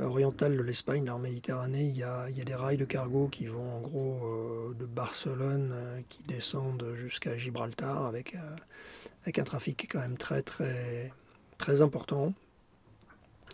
orientale 0.00 0.56
de 0.56 0.62
l'Espagne, 0.62 1.04
la 1.04 1.16
Méditerranée, 1.16 1.84
il 1.84 1.96
y, 1.96 2.02
a, 2.02 2.28
il 2.28 2.36
y, 2.36 2.40
a, 2.40 2.44
des 2.44 2.54
rails 2.54 2.76
de 2.76 2.84
cargo 2.84 3.28
qui 3.28 3.46
vont 3.46 3.76
en 3.76 3.80
gros 3.80 4.20
euh, 4.24 4.74
de 4.74 4.84
Barcelone, 4.84 5.70
euh, 5.72 6.00
qui 6.08 6.22
descendent 6.24 6.94
jusqu'à 6.94 7.36
Gibraltar 7.36 8.04
avec, 8.06 8.34
euh, 8.34 8.56
avec 9.22 9.38
un 9.38 9.44
trafic 9.44 9.88
quand 9.90 10.00
même 10.00 10.18
très 10.18 10.42
très 10.42 11.12
très 11.58 11.80
important, 11.80 12.34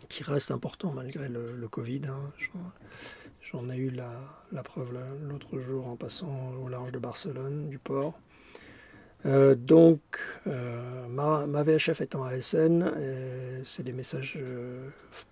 qui 0.09 0.25
reste 0.25 0.51
important 0.51 0.93
malgré 0.93 1.29
le, 1.29 1.69
Covid. 1.69 2.03
Hein. 2.07 2.33
J'en 3.41 3.69
ai 3.69 3.77
eu 3.77 3.91
la 3.91 4.63
preuve 4.65 4.93
l'autre 5.23 5.61
jour 5.61 5.87
en 5.87 5.97
passant 5.97 6.53
au 6.63 6.69
large 6.69 6.93
de 6.93 6.99
Barcelone, 6.99 7.69
du 7.69 7.79
port. 7.79 8.19
Euh, 9.25 9.55
donc, 9.55 10.01
euh, 10.47 11.07
ma, 11.09 11.63
VHF 11.63 12.01
étant 12.01 12.25
ASN, 12.25 12.83
euh, 12.83 13.61
c'est 13.65 13.83
des 13.83 13.93
messages 13.93 14.39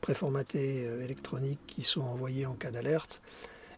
préformatés 0.01 0.85
électroniques 1.03 1.61
qui 1.67 1.83
sont 1.83 2.03
envoyés 2.03 2.47
en 2.47 2.55
cas 2.55 2.71
d'alerte. 2.71 3.21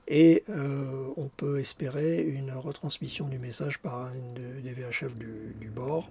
Et 0.09 0.45
on 0.49 1.31
peut 1.37 1.61
espérer 1.61 2.21
une 2.23 2.52
retransmission 2.52 3.28
du 3.28 3.38
message 3.38 3.78
par 3.78 4.11
des 4.12 4.73
VHF 4.73 5.14
du, 5.14 5.71
bord. 5.71 6.11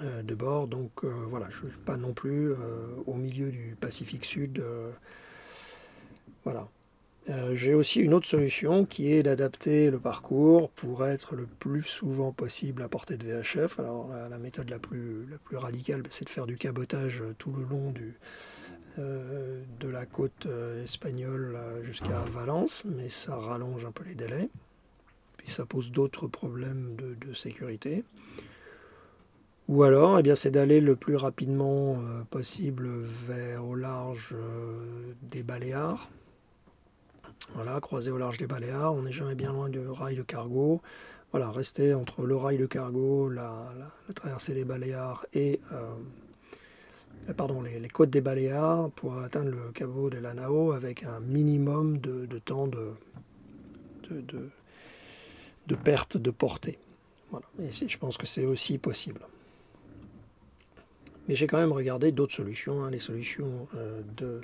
de 0.00 0.34
bord, 0.34 0.66
donc 0.66 1.04
voilà, 1.04 1.46
je 1.50 1.64
ne 1.64 1.70
suis 1.70 1.80
pas 1.80 1.96
non 1.96 2.12
plus 2.12 2.52
au 3.06 3.14
milieu 3.14 3.50
du 3.50 3.76
Pacifique 3.80 4.24
Sud. 4.24 4.62
voilà. 6.44 6.68
Euh, 7.28 7.56
j'ai 7.56 7.74
aussi 7.74 8.00
une 8.00 8.14
autre 8.14 8.28
solution 8.28 8.84
qui 8.84 9.12
est 9.12 9.24
d'adapter 9.24 9.90
le 9.90 9.98
parcours 9.98 10.70
pour 10.70 11.04
être 11.04 11.34
le 11.34 11.46
plus 11.46 11.82
souvent 11.82 12.30
possible 12.30 12.82
à 12.82 12.88
portée 12.88 13.16
de 13.16 13.24
VHF. 13.24 13.80
Alors 13.80 14.10
la, 14.30 14.38
méthode 14.38 14.70
la 14.70 14.78
plus, 14.78 15.26
la 15.28 15.38
plus 15.38 15.56
radicale, 15.56 16.02
ben, 16.02 16.08
c'est 16.10 16.24
de 16.24 16.30
faire 16.30 16.46
du 16.46 16.56
cabotage 16.56 17.24
tout 17.38 17.52
le 17.52 17.64
long 17.64 17.90
du, 17.90 18.16
euh, 19.00 19.60
de 19.80 19.88
la 19.88 20.06
côte 20.06 20.46
euh, 20.46 20.84
espagnole 20.84 21.58
jusqu'à 21.82 22.20
Valence, 22.32 22.84
mais 22.84 23.08
ça 23.08 23.34
rallonge 23.34 23.84
un 23.84 23.92
peu 23.92 24.04
les 24.04 24.14
délais. 24.14 24.48
Puis 25.36 25.50
ça 25.50 25.66
pose 25.66 25.90
d'autres 25.90 26.28
problèmes 26.28 26.96
de, 26.96 27.34
sécurité. 27.34 28.04
Ou 29.66 29.82
alors, 29.82 30.20
eh 30.24 30.36
c'est 30.36 30.52
d'aller 30.52 30.80
le 30.80 30.94
plus 30.94 31.16
rapidement 31.16 31.98
possible 32.30 32.88
vers 33.26 33.66
au 33.66 33.74
large 33.74 34.36
des 35.22 35.42
Baléares 35.42 36.08
voilà, 37.54 37.80
croisé 37.80 38.10
au 38.10 38.18
large 38.18 38.38
des 38.38 38.46
Baléares, 38.46 38.94
on 38.94 39.02
n'est 39.02 39.12
jamais 39.12 39.34
bien 39.34 39.52
loin 39.52 39.68
du 39.68 39.80
rail 39.88 40.16
de 40.16 40.22
cargo. 40.22 40.80
Voilà, 41.32 41.50
rester 41.50 41.92
entre 41.92 42.22
le 42.22 42.36
rail 42.36 42.58
de 42.58 42.66
cargo, 42.66 43.28
la, 43.28 43.72
traversée 44.14 44.54
des 44.54 44.64
Baléares 44.64 45.26
et 45.34 45.60
euh, 45.72 45.94
pardon, 47.36 47.62
les, 47.62 47.88
côtes 47.88 48.10
des 48.10 48.20
Baléares 48.20 48.90
pour 48.90 49.18
atteindre 49.18 49.50
le 49.50 49.72
Cabo 49.74 50.10
de 50.10 50.18
Lanao 50.18 50.72
avec 50.72 51.02
un 51.02 51.20
minimum 51.20 51.98
de, 51.98 52.38
temps 52.38 52.68
de, 52.68 52.92
de, 54.10 55.74
perte 55.74 56.16
de 56.16 56.30
portée. 56.30 56.78
Voilà. 57.30 57.46
Je 57.58 57.98
pense 57.98 58.16
que 58.16 58.26
c'est 58.26 58.46
aussi 58.46 58.78
possible. 58.78 59.20
Mais 61.28 61.34
j'ai 61.34 61.48
quand 61.48 61.58
même 61.58 61.72
regardé 61.72 62.12
d'autres 62.12 62.34
solutions, 62.34 62.84
hein, 62.84 62.90
les 62.90 63.00
solutions 63.00 63.66
euh, 63.76 64.00
de 64.16 64.40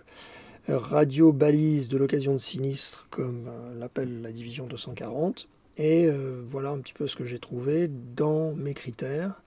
radio-balise 0.68 1.88
de 1.88 1.96
l'occasion 1.96 2.32
de 2.32 2.38
sinistre, 2.38 3.06
comme 3.10 3.48
euh, 3.48 3.78
l'appelle 3.78 4.22
la 4.22 4.32
division 4.32 4.66
240. 4.66 5.48
Et 5.78 6.06
euh, 6.06 6.42
voilà 6.46 6.70
un 6.70 6.78
petit 6.78 6.92
peu 6.92 7.08
ce 7.08 7.16
que 7.16 7.24
j'ai 7.24 7.38
trouvé 7.38 7.88
dans 7.88 8.52
mes 8.52 8.74
critères. 8.74 9.42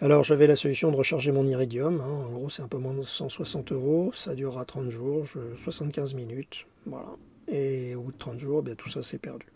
Alors 0.00 0.24
j'avais 0.24 0.46
la 0.48 0.56
solution 0.56 0.90
de 0.90 0.96
recharger 0.96 1.30
mon 1.30 1.46
iridium, 1.46 2.00
hein. 2.00 2.26
en 2.28 2.32
gros 2.32 2.50
c'est 2.50 2.62
un 2.62 2.68
peu 2.68 2.78
moins 2.78 2.92
de 2.92 3.04
160 3.04 3.70
euros, 3.70 4.10
ça 4.12 4.34
durera 4.34 4.64
30 4.64 4.90
jours, 4.90 5.28
75 5.62 6.14
minutes, 6.14 6.66
voilà. 6.86 7.06
Et 7.46 7.94
au 7.94 8.02
bout 8.02 8.12
de 8.12 8.18
30 8.18 8.40
jours, 8.40 8.62
bien, 8.62 8.74
tout 8.74 8.88
ça 8.88 9.04
c'est 9.04 9.18
perdu. 9.18 9.51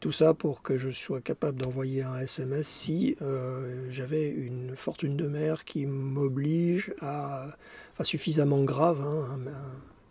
Tout 0.00 0.12
ça 0.12 0.32
pour 0.32 0.62
que 0.62 0.78
je 0.78 0.88
sois 0.88 1.20
capable 1.20 1.60
d'envoyer 1.60 2.02
un 2.02 2.18
SMS 2.20 2.66
si 2.66 3.16
euh, 3.20 3.86
j'avais 3.90 4.30
une 4.30 4.74
fortune 4.74 5.14
de 5.14 5.28
mer 5.28 5.66
qui 5.66 5.84
m'oblige 5.84 6.94
à. 7.02 7.48
Enfin, 7.92 8.04
suffisamment 8.04 8.64
grave, 8.64 9.02
hein, 9.02 9.38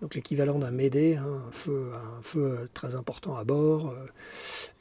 donc 0.02 0.14
l'équivalent 0.14 0.60
d'un 0.60 0.70
Médée, 0.70 1.16
hein, 1.16 1.42
un, 1.48 1.52
feu, 1.52 1.90
un 1.96 2.22
feu 2.22 2.70
très 2.76 2.94
important 2.94 3.36
à 3.36 3.44
bord, 3.44 3.90
euh, 3.90 4.06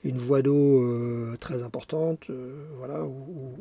une 0.04 0.18
voie 0.18 0.42
d'eau 0.42 0.82
euh, 0.82 1.36
très 1.40 1.62
importante, 1.62 2.30
voilà, 2.76 3.02
ou, 3.04 3.56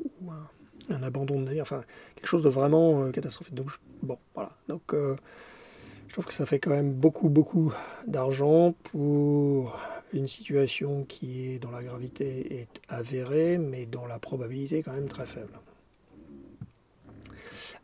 un, 0.89 1.01
abandon 1.01 1.39
de 1.39 1.45
navire, 1.45 1.61
enfin 1.61 1.83
quelque 2.15 2.27
chose 2.27 2.43
de 2.43 2.49
vraiment 2.49 3.09
catastrophique. 3.11 3.55
Donc, 3.55 3.69
bon, 4.03 4.17
voilà. 4.35 4.51
Donc, 4.67 4.93
je 4.93 6.13
trouve 6.13 6.25
que 6.25 6.33
ça 6.33 6.45
fait 6.45 6.59
quand 6.59 6.71
même 6.71 6.91
beaucoup, 6.91 7.29
beaucoup 7.29 7.71
d'argent 8.05 8.75
pour 8.91 9.77
une 10.13 10.27
situation 10.27 11.03
qui 11.03 11.49
est 11.49 11.59
dont 11.59 11.71
la 11.71 11.83
gravité 11.83 12.59
est 12.61 12.81
avérée, 12.89 13.57
mais 13.57 13.85
dont 13.85 14.05
la 14.05 14.19
probabilité 14.19 14.79
est 14.79 14.83
quand 14.83 14.93
même 14.93 15.09
très 15.09 15.25
faible. 15.25 15.51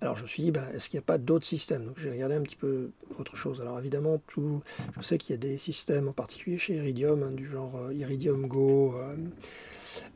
Alors 0.01 0.17
je 0.17 0.23
me 0.23 0.27
suis 0.27 0.43
dit, 0.43 0.51
ben, 0.51 0.67
est-ce 0.73 0.89
qu'il 0.89 0.97
n'y 0.97 1.03
a 1.03 1.05
pas 1.05 1.17
d'autres 1.17 1.45
systèmes? 1.45 1.85
Donc 1.85 1.97
j'ai 1.97 2.11
regardé 2.11 2.35
un 2.35 2.41
petit 2.41 2.55
peu 2.55 2.91
autre 3.19 3.35
chose. 3.35 3.61
Alors 3.61 3.79
évidemment, 3.79 4.21
tout, 4.27 4.61
je 4.97 5.01
sais 5.01 5.17
qu'il 5.17 5.31
y 5.31 5.35
a 5.35 5.37
des 5.37 5.57
systèmes, 5.57 6.09
en 6.09 6.13
particulier 6.13 6.57
chez 6.57 6.75
Iridium, 6.75 7.23
hein, 7.23 7.31
du 7.31 7.47
genre 7.47 7.77
euh, 7.77 7.93
Iridium 7.93 8.47
Go, 8.47 8.95
euh, 8.97 9.15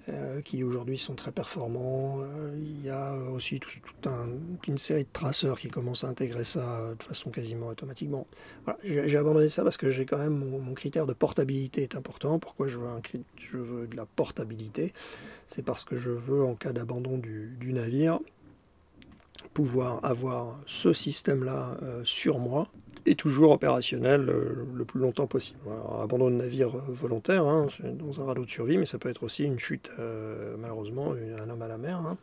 euh, 0.10 0.42
qui 0.42 0.64
aujourd'hui 0.64 0.98
sont 0.98 1.16
très 1.16 1.34
performants. 1.34 2.20
Euh, 2.22 2.56
il 2.58 2.86
y 2.86 2.90
a 2.90 3.14
aussi 3.14 3.60
toute 3.60 4.08
une 4.66 4.78
série 4.78 5.04
de 5.04 5.10
traceurs 5.12 5.60
qui 5.60 5.68
commencent 5.68 6.06
à 6.06 6.08
intégrer 6.08 6.46
ça 6.46 6.62
euh, 6.62 6.96
de 6.96 7.04
façon 7.04 7.30
quasiment 7.30 7.68
automatiquement. 7.68 8.26
j'ai 8.86 9.18
abandonné 9.18 9.50
ça 9.50 9.66
parce 9.66 9.76
que 9.76 9.90
j'ai 9.90 10.06
quand 10.06 10.18
même 10.18 10.38
mon, 10.38 10.74
critère 10.76 11.08
de 11.08 11.14
portabilité 11.14 11.84
est 11.84 11.96
important. 11.96 12.40
Pourquoi 12.40 12.68
je 12.68 12.78
veux, 12.78 12.88
un, 12.88 13.02
je 13.38 13.58
veux 13.58 13.88
de 13.88 13.98
la 13.98 14.06
portabilité? 14.06 14.94
C'est 15.48 15.62
parce 15.62 15.84
que 15.84 15.98
je 15.98 16.12
veux, 16.12 16.42
en 16.42 16.56
cas 16.56 16.72
d'abandon 16.72 17.18
du, 17.18 17.74
navire, 17.74 18.20
pouvoir 19.54 20.06
avoir 20.06 20.58
ce 20.68 20.94
système-là 20.94 21.78
sur 22.06 22.40
moi 22.40 22.70
toujours 23.16 23.52
opérationnel 23.52 24.30
euh, 24.30 24.66
le 24.74 24.86
plus 24.86 25.00
longtemps 25.00 25.28
possible. 25.28 25.60
abandon 26.02 26.30
de 26.30 26.36
navire 26.36 26.76
euh, 26.76 26.82
volontaire 26.88 27.46
hein, 27.46 27.68
dans 27.94 28.22
un 28.22 28.26
radeau 28.26 28.46
de 28.46 28.50
survie, 28.50 28.78
mais 28.78 28.86
ça 28.86 28.98
peut 28.98 29.10
être 29.10 29.24
aussi 29.24 29.44
une 29.44 29.60
chute, 29.60 29.92
euh, 30.00 30.56
malheureusement, 30.58 31.14
un 31.14 31.50
homme 31.50 31.62
à 31.62 31.68
la 31.68 31.78
mer. 31.78 31.98
Hein. 31.98 32.18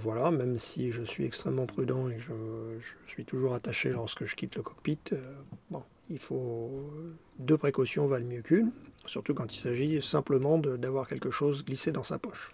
voilà, 0.00 0.30
même 0.30 0.58
si 0.58 0.90
je 0.90 1.02
suis 1.02 1.24
extrêmement 1.24 1.66
prudent 1.66 2.08
et 2.08 2.18
je, 2.18 2.32
je 2.80 3.10
suis 3.10 3.24
toujours 3.24 3.54
attaché 3.54 3.90
lorsque 3.90 4.24
je 4.24 4.34
quitte 4.34 4.56
le 4.56 4.62
cockpit, 4.62 4.98
bon, 5.70 5.82
il 6.10 6.18
faut 6.18 6.90
deux 7.38 7.56
précautions 7.56 8.06
valent 8.06 8.26
mieux 8.26 8.42
qu'une, 8.42 8.72
surtout 9.06 9.34
quand 9.34 9.54
il 9.54 9.60
s'agit 9.60 10.02
simplement 10.02 10.58
d'avoir 10.58 11.06
quelque 11.06 11.30
chose 11.30 11.64
glissé 11.64 11.92
dans 11.92 12.02
sa 12.02 12.18
poche. 12.18 12.52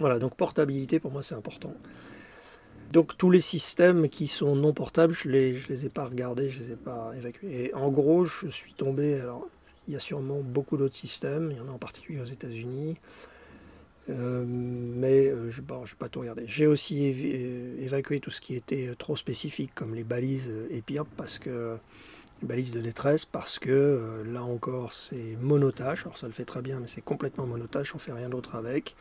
Voilà, 0.00 0.18
donc 0.18 0.36
portabilité 0.36 0.98
pour 1.00 1.12
moi 1.12 1.22
c'est 1.22 1.34
important. 1.34 1.72
Donc 2.94 3.18
tous 3.18 3.28
les 3.28 3.40
systèmes 3.40 4.08
qui 4.08 4.28
sont 4.28 4.54
non 4.54 4.72
portables, 4.72 5.14
je 5.14 5.26
ne 5.26 5.32
les, 5.32 5.58
les 5.68 5.86
ai 5.86 5.88
pas 5.88 6.04
regardés, 6.04 6.50
je 6.50 6.60
ne 6.60 6.66
les 6.66 6.72
ai 6.74 6.76
pas 6.76 7.10
évacués. 7.18 7.64
Et 7.64 7.74
en 7.74 7.90
gros, 7.90 8.24
je 8.24 8.46
suis 8.46 8.72
tombé, 8.72 9.16
alors 9.16 9.48
il 9.88 9.94
y 9.94 9.96
a 9.96 10.00
sûrement 10.00 10.42
beaucoup 10.42 10.76
d'autres 10.76 10.94
systèmes, 10.94 11.50
il 11.50 11.56
y 11.56 11.60
en 11.60 11.66
a 11.66 11.72
en 11.72 11.78
particulier 11.78 12.20
aux 12.20 12.24
États-Unis, 12.24 12.96
euh, 14.10 14.44
mais 14.46 15.26
euh, 15.26 15.50
je 15.50 15.60
n'ai 15.60 15.66
pas 15.98 16.08
tout 16.08 16.20
regardé. 16.20 16.44
J'ai 16.46 16.68
aussi 16.68 17.04
évacué 17.80 18.20
tout 18.20 18.30
ce 18.30 18.40
qui 18.40 18.54
était 18.54 18.90
trop 18.96 19.16
spécifique, 19.16 19.72
comme 19.74 19.96
les 19.96 20.04
balises 20.04 20.52
EPIRP, 20.70 21.08
parce 21.16 21.40
que 21.40 21.76
balise 22.42 22.72
de 22.72 22.80
détresse 22.80 23.24
parce 23.24 23.58
que 23.58 23.70
euh, 23.70 24.24
là 24.24 24.42
encore 24.42 24.92
c'est 24.92 25.36
monotache, 25.40 26.02
alors 26.02 26.18
ça 26.18 26.26
le 26.26 26.32
fait 26.32 26.44
très 26.44 26.62
bien 26.62 26.78
mais 26.80 26.86
c'est 26.86 27.00
complètement 27.00 27.46
monotache, 27.46 27.94
on 27.94 27.98
fait 27.98 28.12
rien 28.12 28.28
d'autre 28.28 28.54
avec. 28.54 28.96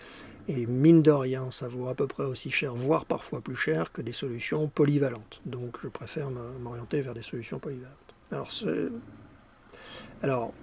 Et 0.50 0.66
mine 0.66 1.02
de 1.02 1.12
rien, 1.12 1.52
ça 1.52 1.70
vaut 1.70 1.88
à 1.88 1.96
peu 1.96 2.06
près 2.06 2.25
aussi 2.25 2.52
cher, 2.52 2.74
voire 2.75 3.06
parfois 3.06 3.40
plus 3.40 3.56
cher 3.56 3.94
que 3.94 4.02
des 4.02 4.12
solutions 4.12 4.68
polyvalentes. 4.68 5.42
Donc 5.46 5.78
je 5.82 5.88
préfère 5.88 6.30
m'orienter 6.30 7.00
vers 7.02 7.13
des 7.13 7.22
solutions 7.22 7.60
polyvalentes. 7.60 7.94
Alors, 8.30 8.50
alors 10.22 10.54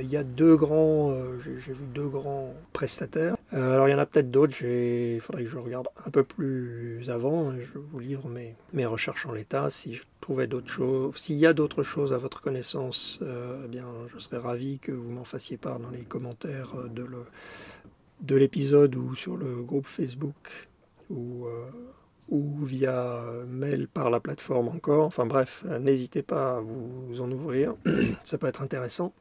il 0.00 0.10
y 0.10 0.16
a 0.16 0.24
deux 0.24 0.56
grands, 0.56 1.10
euh, 1.12 1.38
j'ai 1.40 1.72
vu 1.72 1.84
deux 1.94 2.08
grands 2.08 2.54
prestataires. 2.72 3.36
Euh, 3.52 3.74
alors 3.74 3.88
il 3.88 3.92
y 3.92 3.94
en 3.94 3.98
a 3.98 4.06
peut-être 4.06 4.30
d'autres, 4.30 4.62
il 4.62 5.20
faudrait 5.20 5.44
que 5.44 5.48
je 5.48 5.58
regarde 5.58 5.88
un 6.04 6.10
peu 6.10 6.24
plus 6.24 7.08
avant. 7.08 7.50
Hein, 7.50 7.56
je 7.58 7.78
vous 7.78 7.98
livre 7.98 8.28
mes, 8.28 8.54
mes 8.72 8.86
recherches 8.86 9.26
en 9.26 9.32
l'état. 9.32 9.70
Si 9.70 9.94
je 9.94 10.02
d'autres 10.46 10.70
choses, 10.70 11.16
s'il 11.16 11.36
y 11.36 11.46
a 11.46 11.52
d'autres 11.52 11.82
choses 11.82 12.12
à 12.12 12.18
votre 12.18 12.40
connaissance, 12.40 13.18
euh, 13.22 13.62
eh 13.64 13.68
bien 13.68 13.86
je 14.08 14.18
serais 14.18 14.38
ravi 14.38 14.78
que 14.78 14.92
vous 14.92 15.10
m'en 15.10 15.24
fassiez 15.24 15.56
part 15.56 15.78
dans 15.80 15.90
les 15.90 16.02
commentaires 16.02 16.74
de, 16.90 17.02
le, 17.02 17.24
de 18.20 18.36
l'épisode 18.36 18.94
ou 18.96 19.14
sur 19.14 19.36
le 19.36 19.62
groupe 19.62 19.86
Facebook 19.86 20.68
ou, 21.10 21.46
ou 22.28 22.64
via 22.64 23.22
mail 23.48 23.88
par 23.88 24.10
la 24.10 24.20
plateforme 24.20 24.68
encore. 24.68 25.06
Enfin 25.06 25.24
bref, 25.24 25.64
n'hésitez 25.80 26.22
pas 26.22 26.58
à 26.58 26.60
vous 26.60 27.20
en 27.20 27.30
ouvrir, 27.30 27.74
ça 28.24 28.36
peut 28.36 28.46
être 28.46 28.62
intéressant. 28.62 29.14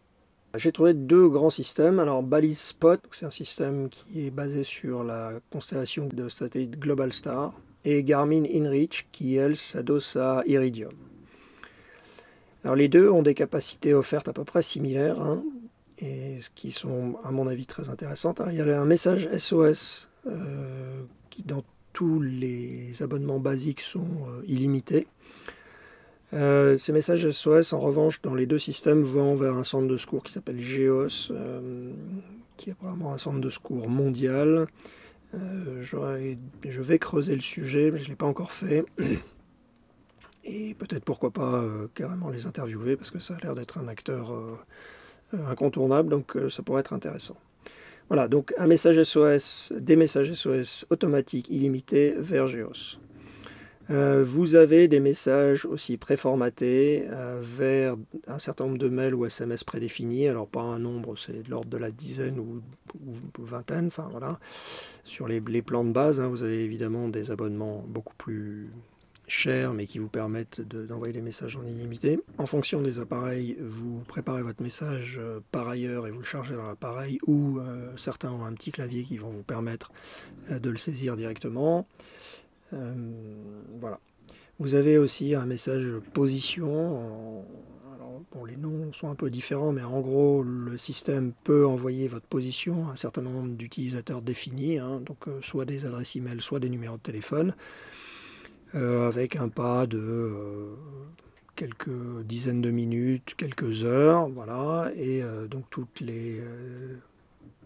J'ai 0.55 0.71
trouvé 0.71 0.93
deux 0.93 1.27
grands 1.29 1.49
systèmes. 1.49 1.99
Alors 1.99 2.23
Balise 2.23 2.59
Spot, 2.59 2.99
c'est 3.11 3.25
un 3.25 3.31
système 3.31 3.89
qui 3.89 4.25
est 4.25 4.31
basé 4.31 4.63
sur 4.63 5.03
la 5.03 5.33
constellation 5.51 6.07
de 6.07 6.29
satellites 6.29 6.79
Global 6.79 7.13
Star, 7.13 7.53
et 7.87 8.03
Garmin 8.03 8.43
InReach 8.43 9.07
qui 9.13 9.37
elle 9.37 9.55
s'adosse 9.55 10.17
à 10.17 10.43
Iridium. 10.45 10.91
Alors 12.65 12.75
les 12.75 12.89
deux 12.89 13.09
ont 13.09 13.23
des 13.23 13.33
capacités 13.33 13.93
offertes 13.93 14.27
à 14.27 14.33
peu 14.33 14.43
près 14.43 14.61
similaires, 14.61 15.21
hein, 15.21 15.41
et 15.99 16.35
ce 16.41 16.49
qui 16.49 16.73
sont 16.73 17.15
à 17.23 17.31
mon 17.31 17.47
avis 17.47 17.65
très 17.65 17.87
intéressantes. 17.87 18.41
il 18.49 18.55
y 18.55 18.61
a 18.61 18.81
un 18.81 18.85
message 18.85 19.29
SOS 19.37 20.09
euh, 20.27 21.01
qui 21.29 21.43
dans 21.43 21.63
tous 21.93 22.19
les 22.19 23.01
abonnements 23.01 23.39
basiques 23.39 23.79
sont 23.79 24.01
euh, 24.01 24.41
illimités. 24.45 25.07
Euh, 26.33 26.77
ces 26.77 26.91
messages 26.91 27.31
SOS, 27.31 27.71
en 27.71 27.79
revanche, 27.79 28.21
dans 28.21 28.35
les 28.35 28.47
deux 28.47 28.59
systèmes, 28.59 29.01
vont 29.01 29.37
vers 29.37 29.53
un 29.53 29.63
centre 29.63 29.87
de 29.87 29.95
secours 29.95 30.23
qui 30.23 30.33
s'appelle 30.33 30.59
GEOS, 30.59 31.31
qui 32.57 32.69
est 32.69 32.75
vraiment 32.81 33.13
un 33.13 33.17
centre 33.17 33.39
de 33.39 33.49
secours 33.49 33.87
mondial. 33.87 34.67
Euh, 35.35 35.81
je 35.81 36.81
vais 36.81 36.99
creuser 36.99 37.35
le 37.35 37.41
sujet, 37.41 37.91
mais 37.91 37.99
je 37.99 38.05
ne 38.05 38.09
l'ai 38.09 38.15
pas 38.15 38.25
encore 38.25 38.51
fait. 38.51 38.85
Et 40.43 40.75
peut-être 40.75 41.03
pourquoi 41.03 41.31
pas 41.31 41.61
carrément 41.93 42.29
les 42.29 42.47
interviewer, 42.47 42.95
parce 42.95 43.11
que 43.11 43.19
ça 43.19 43.35
a 43.35 43.37
l'air 43.43 43.53
d'être 43.53 43.79
un 43.79 43.89
acteur 43.89 44.31
incontournable, 45.33 46.07
donc 46.07 46.37
ça 46.49 46.63
pourrait 46.63 46.79
être 46.79 46.93
intéressant. 46.93 47.35
Voilà, 48.07 48.29
donc 48.29 48.53
un 48.57 48.67
message 48.67 49.03
SOS, 49.03 49.73
des 49.77 49.97
messages 49.97 50.31
SOS 50.31 50.85
automatiques 50.89 51.49
illimités 51.49 52.15
vers 52.17 52.47
GEOS. 52.47 52.97
Euh, 53.89 54.23
vous 54.25 54.55
avez 54.55 54.87
des 54.87 54.99
messages 54.99 55.65
aussi 55.65 55.97
préformatés 55.97 57.05
euh, 57.09 57.39
vers 57.41 57.95
un 58.27 58.39
certain 58.39 58.65
nombre 58.65 58.77
de 58.77 58.89
mails 58.89 59.15
ou 59.15 59.25
SMS 59.25 59.63
prédéfinis. 59.63 60.27
Alors 60.27 60.47
pas 60.47 60.61
un 60.61 60.79
nombre, 60.79 61.17
c'est 61.17 61.43
de 61.43 61.49
l'ordre 61.49 61.69
de 61.69 61.77
la 61.77 61.91
dizaine 61.91 62.39
ou, 62.39 62.61
vingtaine. 63.39 63.87
Enfin 63.87 64.07
voilà. 64.11 64.39
Sur 65.05 65.27
les, 65.27 65.39
plans 65.61 65.85
de 65.85 65.91
base, 65.91 66.19
hein, 66.19 66.27
vous 66.27 66.43
avez 66.43 66.63
évidemment 66.63 67.07
des 67.07 67.31
abonnements 67.31 67.83
beaucoup 67.87 68.15
plus 68.15 68.69
chers, 69.29 69.73
mais 69.73 69.85
qui 69.85 69.99
vous 69.99 70.07
permettent 70.07 70.61
d'envoyer 70.61 71.13
des 71.13 71.21
messages 71.21 71.57
en 71.57 71.65
illimité. 71.65 72.19
En 72.37 72.45
fonction 72.45 72.81
des 72.81 72.99
appareils, 72.99 73.57
vous 73.59 73.99
préparez 74.07 74.41
votre 74.41 74.61
message 74.61 75.17
euh, 75.21 75.39
par 75.51 75.67
ailleurs 75.67 76.07
et 76.07 76.11
vous 76.11 76.19
le 76.19 76.25
chargez 76.25 76.55
dans 76.55 76.65
l'appareil, 76.65 77.19
ou 77.25 77.59
certains 77.95 78.31
ont 78.31 78.43
un 78.43 78.53
petit 78.53 78.71
clavier 78.71 79.03
qui 79.03 79.17
vont 79.17 79.29
vous 79.29 79.43
permettre 79.43 79.91
de 80.49 80.69
le 80.69 80.77
saisir 80.77 81.15
directement. 81.15 81.87
Euh, 82.73 82.93
voilà. 83.79 83.99
Vous 84.59 84.75
avez 84.75 84.97
aussi 84.97 85.35
un 85.35 85.45
message 85.45 85.87
position. 86.13 87.45
Alors, 87.95 88.45
les 88.47 88.57
noms 88.57 88.91
sont 88.93 89.09
un 89.09 89.15
peu 89.15 89.29
différents, 89.29 89.71
mais 89.71 89.83
en 89.83 90.01
gros, 90.01 90.43
le 90.43 90.77
système 90.77 91.33
peut 91.43 91.65
envoyer 91.65 92.07
votre 92.07 92.25
position 92.25 92.87
à 92.87 92.91
un 92.91 92.95
certain 92.95 93.21
nombre 93.21 93.49
d'utilisateurs 93.49 94.21
définis, 94.21 94.79
hein, 94.79 95.01
donc 95.05 95.27
euh, 95.27 95.39
soit 95.41 95.65
des 95.65 95.85
adresses 95.85 96.17
e-mail, 96.17 96.41
soit 96.41 96.59
des 96.59 96.69
numéros 96.69 96.97
de 96.97 97.01
téléphone, 97.01 97.53
euh, 98.75 99.07
avec 99.07 99.35
un 99.35 99.49
pas 99.49 99.85
de 99.85 100.69
quelques 101.55 102.23
dizaines 102.25 102.61
de 102.61 102.71
minutes, 102.71 103.33
quelques 103.35 103.83
heures, 103.83 104.27
voilà, 104.29 104.91
et 104.95 105.23
donc 105.49 105.65
toutes 105.71 106.01
les 106.01 106.39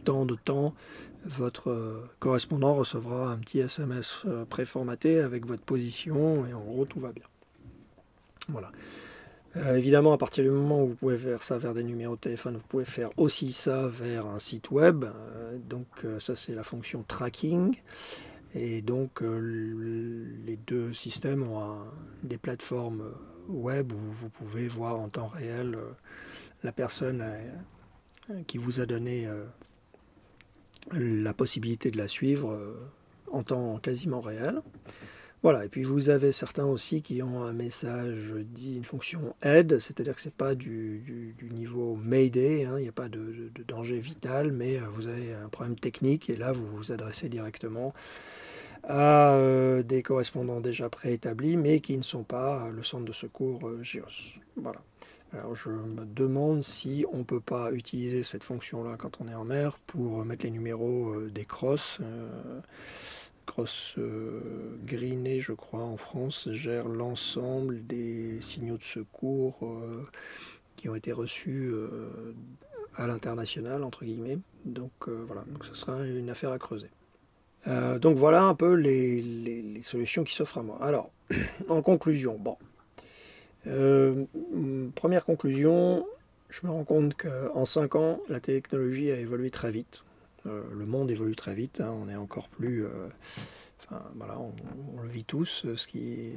temps 0.05 0.25
de 0.25 0.35
temps, 0.35 0.73
votre 1.25 1.69
euh, 1.69 2.09
correspondant 2.19 2.75
recevra 2.75 3.31
un 3.31 3.37
petit 3.37 3.59
SMS 3.59 4.23
euh, 4.25 4.45
préformaté 4.45 5.19
avec 5.19 5.45
votre 5.45 5.63
position 5.63 6.45
et 6.47 6.53
en 6.53 6.61
gros 6.61 6.85
tout 6.85 6.99
va 6.99 7.11
bien. 7.11 7.25
Voilà. 8.47 8.71
Euh, 9.57 9.75
évidemment, 9.75 10.13
à 10.13 10.17
partir 10.17 10.43
du 10.43 10.49
moment 10.49 10.83
où 10.83 10.87
vous 10.89 10.95
pouvez 10.95 11.17
faire 11.17 11.43
ça 11.43 11.57
vers 11.57 11.73
des 11.73 11.83
numéros 11.83 12.15
de 12.15 12.21
téléphone, 12.21 12.55
vous 12.55 12.67
pouvez 12.67 12.85
faire 12.85 13.09
aussi 13.17 13.53
ça 13.53 13.87
vers 13.87 14.25
un 14.25 14.39
site 14.39 14.71
web. 14.71 15.05
donc 15.69 15.87
ça 16.19 16.35
c'est 16.35 16.55
la 16.55 16.63
fonction 16.63 17.03
tracking. 17.03 17.75
Et 18.53 18.81
donc 18.81 19.21
les 19.21 20.57
deux 20.67 20.93
systèmes 20.93 21.43
ont 21.43 21.79
des 22.23 22.37
plateformes 22.37 23.03
web 23.47 23.91
où 23.91 24.11
vous 24.11 24.29
pouvez 24.29 24.67
voir 24.67 24.99
en 24.99 25.09
temps 25.09 25.27
réel 25.27 25.77
la 26.63 26.71
personne 26.71 27.23
qui 28.47 28.57
vous 28.57 28.79
a 28.79 28.85
donné 28.85 29.27
la 30.91 31.33
possibilité 31.33 31.91
de 31.91 31.97
la 31.97 32.07
suivre 32.07 32.51
euh, 32.51 32.73
en 33.31 33.43
temps 33.43 33.77
quasiment 33.77 34.21
réel. 34.21 34.61
Voilà, 35.43 35.65
et 35.65 35.69
puis 35.69 35.83
vous 35.83 36.09
avez 36.09 36.31
certains 36.31 36.65
aussi 36.65 37.01
qui 37.01 37.23
ont 37.23 37.43
un 37.43 37.53
message 37.53 38.31
dit 38.37 38.75
une 38.75 38.83
fonction 38.83 39.35
aide, 39.41 39.79
c'est-à-dire 39.79 40.13
que 40.13 40.21
ce 40.21 40.27
n'est 40.27 40.35
pas 40.37 40.53
du, 40.53 41.35
niveau 41.51 41.95
Mayday, 41.95 42.65
hein, 42.65 42.75
il 42.77 42.83
n'y 42.83 42.89
a 42.89 42.91
pas 42.91 43.09
de, 43.09 43.51
danger 43.67 43.97
vital, 43.99 44.51
mais 44.51 44.77
euh, 44.77 44.81
vous 44.93 45.07
avez 45.07 45.33
un 45.33 45.49
problème 45.49 45.75
technique 45.75 46.29
et 46.29 46.35
là 46.35 46.51
vous 46.51 46.67
vous 46.67 46.91
adressez 46.91 47.27
directement 47.27 47.93
à 48.83 49.33
euh, 49.33 49.81
des 49.81 50.03
correspondants 50.03 50.61
déjà 50.61 50.89
préétablis, 50.89 51.57
mais 51.57 51.79
qui 51.79 51.97
ne 51.97 52.03
sont 52.03 52.23
pas 52.23 52.69
le 52.71 52.83
centre 52.83 53.05
de 53.05 53.13
secours 53.13 53.61
GIOS. 53.81 54.39
Voilà. 54.57 54.81
Alors 55.33 55.55
je 55.55 55.69
me 55.69 56.03
demande 56.05 56.61
si 56.61 57.05
on 57.13 57.19
ne 57.19 57.23
peut 57.23 57.39
pas 57.39 57.71
utiliser 57.71 58.21
cette 58.21 58.43
fonction-là 58.43 58.97
quand 58.97 59.21
on 59.21 59.29
est 59.29 59.33
en 59.33 59.45
mer 59.45 59.77
pour 59.87 60.25
mettre 60.25 60.43
les 60.43 60.51
numéros 60.51 61.13
euh, 61.13 61.29
des 61.29 61.45
crosses. 61.45 61.99
Euh, 62.01 62.59
cross 63.45 63.95
euh, 63.97 64.75
Greené, 64.83 65.39
je 65.39 65.53
crois, 65.53 65.83
en 65.83 65.95
France, 65.95 66.49
gère 66.51 66.89
l'ensemble 66.89 67.85
des 67.87 68.39
signaux 68.41 68.77
de 68.77 68.83
secours 68.83 69.59
qui 70.75 70.89
ont 70.89 70.95
été 70.95 71.11
reçus 71.11 71.73
à 72.95 73.07
l'international, 73.07 73.83
entre 73.83 74.05
guillemets. 74.05 74.37
Donc 74.65 74.91
voilà, 75.07 75.43
donc 75.47 75.65
ce 75.65 75.73
sera 75.73 76.05
une 76.05 76.29
affaire 76.29 76.51
à 76.51 76.59
creuser. 76.59 76.89
donc 77.65 78.15
voilà 78.15 78.43
un 78.43 78.55
peu 78.55 78.73
les 78.73 79.81
solutions 79.83 80.23
qui 80.23 80.33
s'offrent 80.33 80.59
à 80.59 80.63
moi. 80.63 80.77
Alors, 80.81 81.11
en 81.67 81.81
conclusion, 81.81 82.37
bon, 82.37 82.57
euh, 83.67 84.25
première 84.95 85.25
conclusion, 85.25 86.05
je 86.49 86.65
me 86.65 86.71
rends 86.71 86.83
compte 86.83 87.15
qu'en 87.15 87.65
5 87.65 87.95
ans, 87.95 88.19
la 88.29 88.39
technologie 88.39 89.11
a 89.11 89.17
évolué 89.17 89.51
très 89.51 89.71
vite. 89.71 90.03
Euh, 90.47 90.63
le 90.73 90.85
monde 90.85 91.11
évolue 91.11 91.35
très 91.35 91.53
vite, 91.53 91.81
hein. 91.81 91.93
on 92.01 92.09
est 92.09 92.15
encore 92.15 92.49
plus... 92.49 92.85
Euh, 92.85 92.89
enfin, 93.79 94.01
voilà, 94.15 94.39
on, 94.39 95.01
le 95.01 95.09
vit 95.09 95.23
tous, 95.23 95.65
ce 95.75 95.87
qui 95.87 96.33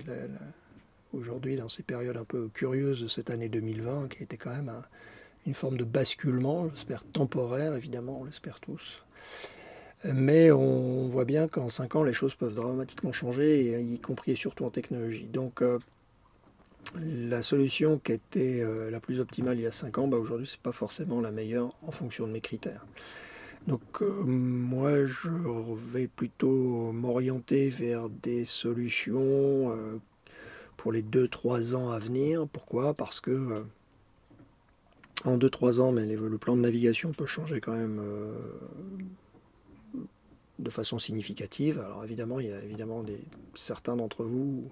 aujourd'hui 1.13 1.55
dans 1.55 1.69
ces 1.69 1.85
périodes 1.85 2.17
un 2.17 2.25
peu 2.25 2.49
curieuses 2.49 3.03
de 3.03 3.09
cette 3.09 3.31
année 3.31 3.49
2020, 3.49 4.09
qui 4.09 4.23
était 4.25 4.37
quand 4.37 4.51
même 4.51 4.73
une 5.47 5.55
forme 5.55 5.77
de 5.77 5.85
basculement, 5.85 6.69
j'espère 6.71 7.05
temporaire 7.05 7.75
évidemment, 7.75 8.21
on 8.21 8.25
l'espère 8.25 8.59
tous. 8.61 9.03
Mais 10.05 10.51
on 10.51 11.09
voit 11.09 11.25
bien 11.25 11.47
qu'en 11.49 11.71
5 11.71 11.97
ans, 11.97 12.03
les 12.03 12.13
choses 12.13 12.35
peuvent 12.35 12.55
dramatiquement 12.55 13.13
changer, 13.13 13.81
y 13.81 13.99
compris 14.01 14.33
et 14.33 14.37
surtout 14.37 14.65
en 14.65 14.71
technologie. 14.71 15.29
Donc 15.33 15.63
la 17.01 17.43
solution 17.43 17.99
qui 17.99 18.13
était 18.13 18.61
euh, 18.61 18.91
la 18.91 19.01
plus 19.01 19.21
optimale 19.21 19.59
il 19.59 19.63
y 19.63 19.67
a 19.67 19.73
5 19.73 19.99
ans, 19.99 20.09
bah 20.09 20.17
aujourd'hui 20.17 20.47
c'est 20.47 20.61
pas 20.61 20.73
forcément 20.73 21.21
la 21.21 21.31
meilleure 21.31 21.75
en 21.87 21.91
fonction 21.91 22.27
de 22.27 22.33
mes 22.33 22.41
critères. 22.41 22.85
Donc 23.67 24.03
euh, 24.03 24.11
moi 24.25 25.05
je 25.07 25.31
vais 25.93 26.07
plutôt 26.07 26.93
m'orienter 26.93 27.69
vers 27.69 28.09
des 28.09 28.45
solutions 28.45 29.73
euh, 29.73 29.99
pour 30.77 30.93
les 30.93 31.03
2-3 31.03 31.75
ans 31.75 31.91
à 31.91 31.99
venir. 31.99 32.47
Pourquoi? 32.53 32.95
Parce 32.95 33.21
que 33.21 33.65
en 35.25 35.39
2-3 35.39 35.81
ans, 35.81 35.93
le 35.93 36.39
plan 36.39 36.57
de 36.57 36.61
navigation 36.61 37.13
peut 37.13 37.27
changer 37.27 37.61
quand 37.61 37.73
même 37.73 37.99
de 40.59 40.71
façon 40.71 40.99
significative. 40.99 41.81
Alors 41.81 42.05
évidemment, 42.05 42.41
il 42.41 42.49
y 42.49 42.53
a 42.53 42.63
évidemment 42.63 43.03
des, 43.03 43.19
certains 43.55 43.97
d'entre 43.97 44.25
vous 44.25 44.71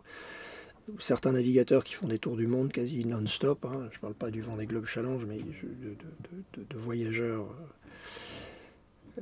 certains 0.99 1.33
navigateurs 1.33 1.85
qui 1.85 1.95
font 1.95 2.09
des 2.09 2.19
tours 2.19 2.37
du 2.37 2.47
monde 2.47 2.73
quasi 2.73 3.05
non-stop. 3.05 3.65
Hein. 3.65 3.89
Je 3.91 3.97
ne 3.97 4.01
parle 4.01 4.15
pas 4.15 4.31
du 4.31 4.41
vent 4.41 4.57
des 4.57 4.67
Globe 4.67 4.87
Challenge, 4.87 5.25
mais 5.27 5.39
de, 5.39 6.77
voyageurs 6.77 7.47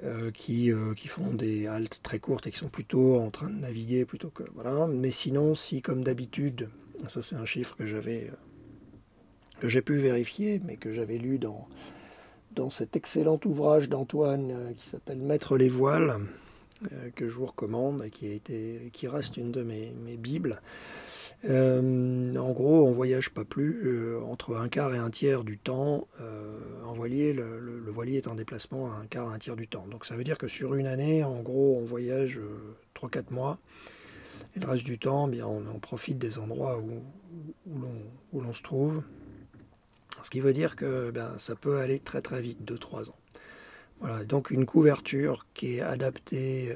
euh, 0.04 0.30
qui, 0.30 0.72
euh, 0.72 0.94
qui, 0.94 1.08
font 1.08 1.32
des 1.32 1.66
haltes 1.66 2.00
très 2.02 2.18
courtes 2.18 2.46
et 2.46 2.50
qui 2.50 2.58
sont 2.58 2.68
plutôt 2.68 3.16
en 3.16 3.30
train 3.30 3.48
de 3.48 3.58
naviguer 3.58 4.04
plutôt 4.04 4.30
que 4.30 4.44
voilà. 4.54 4.86
Mais 4.86 5.10
sinon, 5.10 5.54
si 5.54 5.82
comme 5.82 6.04
d'habitude, 6.04 6.68
ça 7.08 7.22
c'est 7.22 7.36
un 7.36 7.46
chiffre 7.46 7.76
que 7.76 7.86
j'avais 7.86 8.30
que 9.60 9.68
j'ai 9.68 9.82
pu 9.82 9.98
vérifier, 9.98 10.60
mais 10.64 10.76
que 10.76 10.92
j'avais 10.92 11.18
lu 11.18 11.38
dans 11.38 11.68
dans 12.52 12.70
cet 12.70 12.96
excellent 12.96 13.38
ouvrage 13.44 13.88
d'Antoine 13.88 14.50
euh, 14.50 14.72
qui 14.72 14.86
s'appelle 14.86 15.18
Mettre 15.18 15.56
les 15.56 15.68
voiles, 15.68 16.18
que 17.14 17.28
je 17.28 17.34
vous 17.34 17.44
recommande 17.44 18.02
et 18.06 18.10
qui, 18.10 18.26
a 18.26 18.32
été, 18.32 18.88
qui 18.94 19.06
reste 19.06 19.36
une 19.36 19.52
de 19.52 19.62
mes, 19.62 19.92
mes 20.02 20.16
bibles. 20.16 20.62
Euh, 21.48 22.36
en 22.36 22.52
gros, 22.52 22.86
on 22.86 22.92
voyage 22.92 23.30
pas 23.30 23.44
plus 23.44 23.82
euh, 23.86 24.20
entre 24.22 24.56
un 24.56 24.68
quart 24.68 24.94
et 24.94 24.98
un 24.98 25.10
tiers 25.10 25.42
du 25.42 25.56
temps 25.56 26.06
euh, 26.20 26.58
en 26.84 26.92
voilier. 26.92 27.32
Le, 27.32 27.90
voilier 27.90 28.18
est 28.18 28.28
en 28.28 28.34
déplacement 28.34 28.92
un 28.92 29.06
quart 29.06 29.28
à 29.28 29.34
un 29.34 29.38
tiers 29.38 29.56
du 29.56 29.66
temps. 29.66 29.86
Donc 29.90 30.04
ça 30.04 30.16
veut 30.16 30.24
dire 30.24 30.38
que 30.38 30.48
sur 30.48 30.74
une 30.74 30.86
année, 30.86 31.24
en 31.24 31.40
gros, 31.40 31.78
on 31.80 31.84
voyage 31.84 32.40
3-4 32.94 33.32
mois. 33.32 33.58
Et 34.56 34.60
le 34.60 34.68
reste 34.68 34.84
du 34.84 34.98
temps, 34.98 35.28
bien, 35.28 35.46
on, 35.46 35.78
profite 35.78 36.18
des 36.18 36.38
endroits 36.38 36.78
où, 36.78 38.40
l'on 38.40 38.52
se 38.52 38.62
trouve. 38.62 39.02
Ce 40.22 40.30
qui 40.30 40.40
veut 40.40 40.52
dire 40.52 40.76
que 40.76 41.10
ben, 41.10 41.34
ça 41.38 41.54
peut 41.54 41.78
aller 41.78 41.98
très 41.98 42.20
très 42.20 42.40
vite, 42.40 42.58
2-3 42.70 43.08
ans. 43.08 43.16
Voilà, 44.00 44.24
donc 44.24 44.50
une 44.50 44.66
couverture 44.66 45.46
qui 45.52 45.76
est 45.76 45.80
adaptée, 45.80 46.74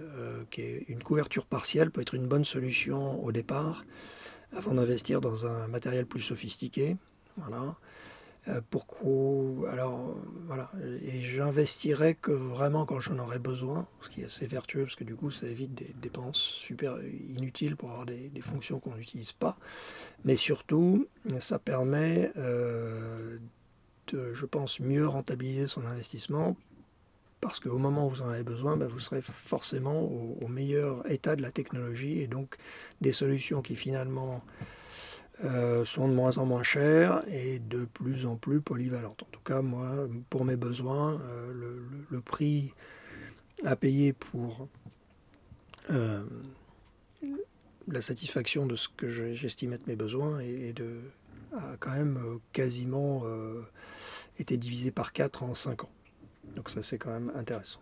une 0.88 1.02
couverture 1.02 1.46
partielle 1.46 1.90
peut 1.90 2.02
être 2.02 2.14
une 2.14 2.26
bonne 2.26 2.44
solution 2.44 3.24
au 3.24 3.32
départ 3.32 3.84
avant 4.56 4.74
d'investir 4.74 5.20
dans 5.20 5.46
un 5.46 5.66
matériel 5.68 6.06
plus 6.06 6.20
sophistiqué. 6.20 6.96
Voilà. 7.36 7.76
Euh, 8.46 8.60
pourquoi 8.68 9.70
alors 9.70 10.14
voilà 10.46 10.70
et 11.02 11.22
j'investirai 11.22 12.14
que 12.14 12.30
vraiment 12.30 12.84
quand 12.84 13.00
j'en 13.00 13.18
aurai 13.18 13.38
besoin 13.38 13.86
ce 14.02 14.10
qui 14.10 14.20
est 14.20 14.26
assez 14.26 14.46
vertueux 14.46 14.82
parce 14.82 14.96
que 14.96 15.04
du 15.04 15.14
coup 15.14 15.30
ça 15.30 15.46
évite 15.46 15.74
des 15.74 15.94
dépenses 16.02 16.36
super 16.36 16.98
inutiles 17.02 17.74
pour 17.74 17.88
avoir 17.90 18.04
des, 18.04 18.30
fonctions 18.42 18.80
qu'on 18.80 18.96
n'utilise 18.96 19.32
pas 19.32 19.56
mais 20.26 20.36
surtout 20.36 21.08
ça 21.38 21.58
permet 21.58 22.32
euh, 22.36 23.38
de 24.08 24.34
je 24.34 24.44
pense 24.44 24.78
mieux 24.78 25.08
rentabiliser 25.08 25.66
son 25.66 25.86
investissement 25.86 26.54
parce 27.44 27.60
qu'au 27.60 27.76
moment 27.76 28.06
où 28.06 28.10
vous 28.10 28.22
en 28.22 28.30
avez 28.30 28.42
besoin, 28.42 28.78
ben, 28.78 28.88
vous 28.88 29.00
serez 29.00 29.20
forcément 29.20 30.00
au, 30.00 30.48
meilleur 30.48 31.08
état 31.10 31.36
de 31.36 31.42
la 31.42 31.50
technologie 31.50 32.20
et 32.20 32.26
donc 32.26 32.56
des 33.02 33.12
solutions 33.12 33.60
qui 33.60 33.76
finalement 33.76 34.42
euh, 35.44 35.84
sont 35.84 36.08
de 36.08 36.14
moins 36.14 36.38
en 36.38 36.46
moins 36.46 36.62
chères 36.62 37.22
et 37.28 37.58
de 37.58 37.84
plus 37.84 38.24
en 38.24 38.36
plus 38.36 38.62
polyvalentes. 38.62 39.24
En 39.24 39.28
tout 39.30 39.42
cas, 39.42 39.60
moi, 39.60 40.08
pour 40.30 40.46
mes 40.46 40.56
besoins, 40.56 41.20
euh, 41.20 41.82
le, 42.08 42.20
prix 42.22 42.72
à 43.62 43.76
payer 43.76 44.14
pour 44.14 44.66
euh, 45.90 46.24
la 47.88 48.00
satisfaction 48.00 48.64
de 48.64 48.74
ce 48.74 48.88
que 48.88 49.10
j'estime 49.10 49.74
être 49.74 49.86
mes 49.86 49.96
besoins 49.96 50.38
a 51.52 51.76
quand 51.78 51.92
même 51.92 52.40
quasiment 52.52 53.24
été 54.38 54.56
divisé 54.56 54.90
par 54.90 55.12
4 55.12 55.42
en 55.42 55.54
5 55.54 55.84
ans. 55.84 55.90
Donc 56.56 56.70
ça 56.70 56.82
c'est 56.82 56.98
quand 56.98 57.10
même 57.10 57.32
intéressant. 57.34 57.80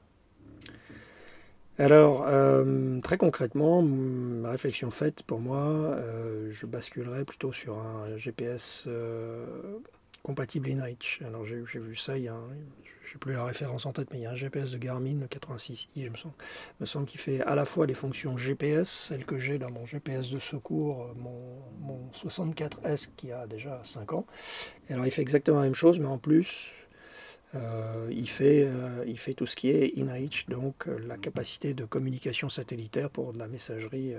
Alors, 1.79 2.27
euh, 2.29 3.01
très 3.01 3.17
concrètement, 3.17 3.81
ma 3.83 4.51
réflexion 4.51 4.91
faite, 4.91 5.23
pour 5.23 5.41
moi, 5.41 5.59
euh, 5.59 6.51
je 6.51 6.67
basculerai 6.67 7.25
plutôt 7.25 7.53
sur 7.53 7.79
un 7.79 8.17
GPS 8.19 8.85
euh, 8.87 9.47
compatible 10.23 10.69
InReach. 10.69 11.23
Alors, 11.27 11.47
j'ai 11.47 11.57
vu 11.57 11.97
ça, 11.97 12.19
je 12.19 12.25
n'ai 12.25 13.19
plus 13.19 13.33
la 13.33 13.45
référence 13.45 13.87
en 13.87 13.93
tête, 13.93 14.09
mais 14.13 14.19
il 14.19 14.23
y 14.23 14.27
a 14.27 14.31
un 14.33 14.35
GPS 14.35 14.73
de 14.73 14.79
Garmin, 14.79 15.19
le 15.19 15.27
86i, 15.27 16.05
je 16.05 16.11
me 16.11 16.17
sens, 16.17 16.33
me 16.79 16.85
semble 16.85 17.07
qu'il 17.07 17.21
fait 17.21 17.41
à 17.41 17.55
la 17.55 17.65
fois 17.65 17.87
les 17.87 17.95
fonctions 17.95 18.37
GPS, 18.37 18.91
celles 18.91 19.25
que 19.25 19.39
j'ai 19.39 19.59
dans 19.59 19.71
mon 19.71 19.87
GPS 19.87 20.31
de 20.31 20.39
secours, 20.39 21.15
mon, 21.17 21.63
mon 21.81 22.11
64S 22.13 23.09
qui 23.17 23.33
a 23.33 23.47
déjà 23.47 23.81
5 23.83 24.13
ans. 24.13 24.27
Et 24.91 24.93
alors, 24.93 25.07
il 25.07 25.11
fait 25.11 25.23
exactement 25.23 25.61
la 25.61 25.65
même 25.65 25.75
chose, 25.75 25.99
mais 25.99 26.07
en 26.07 26.19
plus, 26.19 26.71
euh, 27.55 28.09
il, 28.11 28.29
fait, 28.29 28.65
euh, 28.65 29.05
il 29.07 29.19
fait 29.19 29.35
tout 29.35 29.47
ce 29.47 29.57
qui 29.57 29.69
est 29.69 29.99
InReach, 29.99 30.47
donc 30.49 30.89
euh, 30.89 30.99
la 31.07 31.19
capacité 31.19 31.75
de 31.75 31.85
communication 31.85 32.49
satellitaire 32.49 33.11
pour 33.11 33.33
de 33.33 33.39
la 33.39 33.47
messagerie 33.47 34.15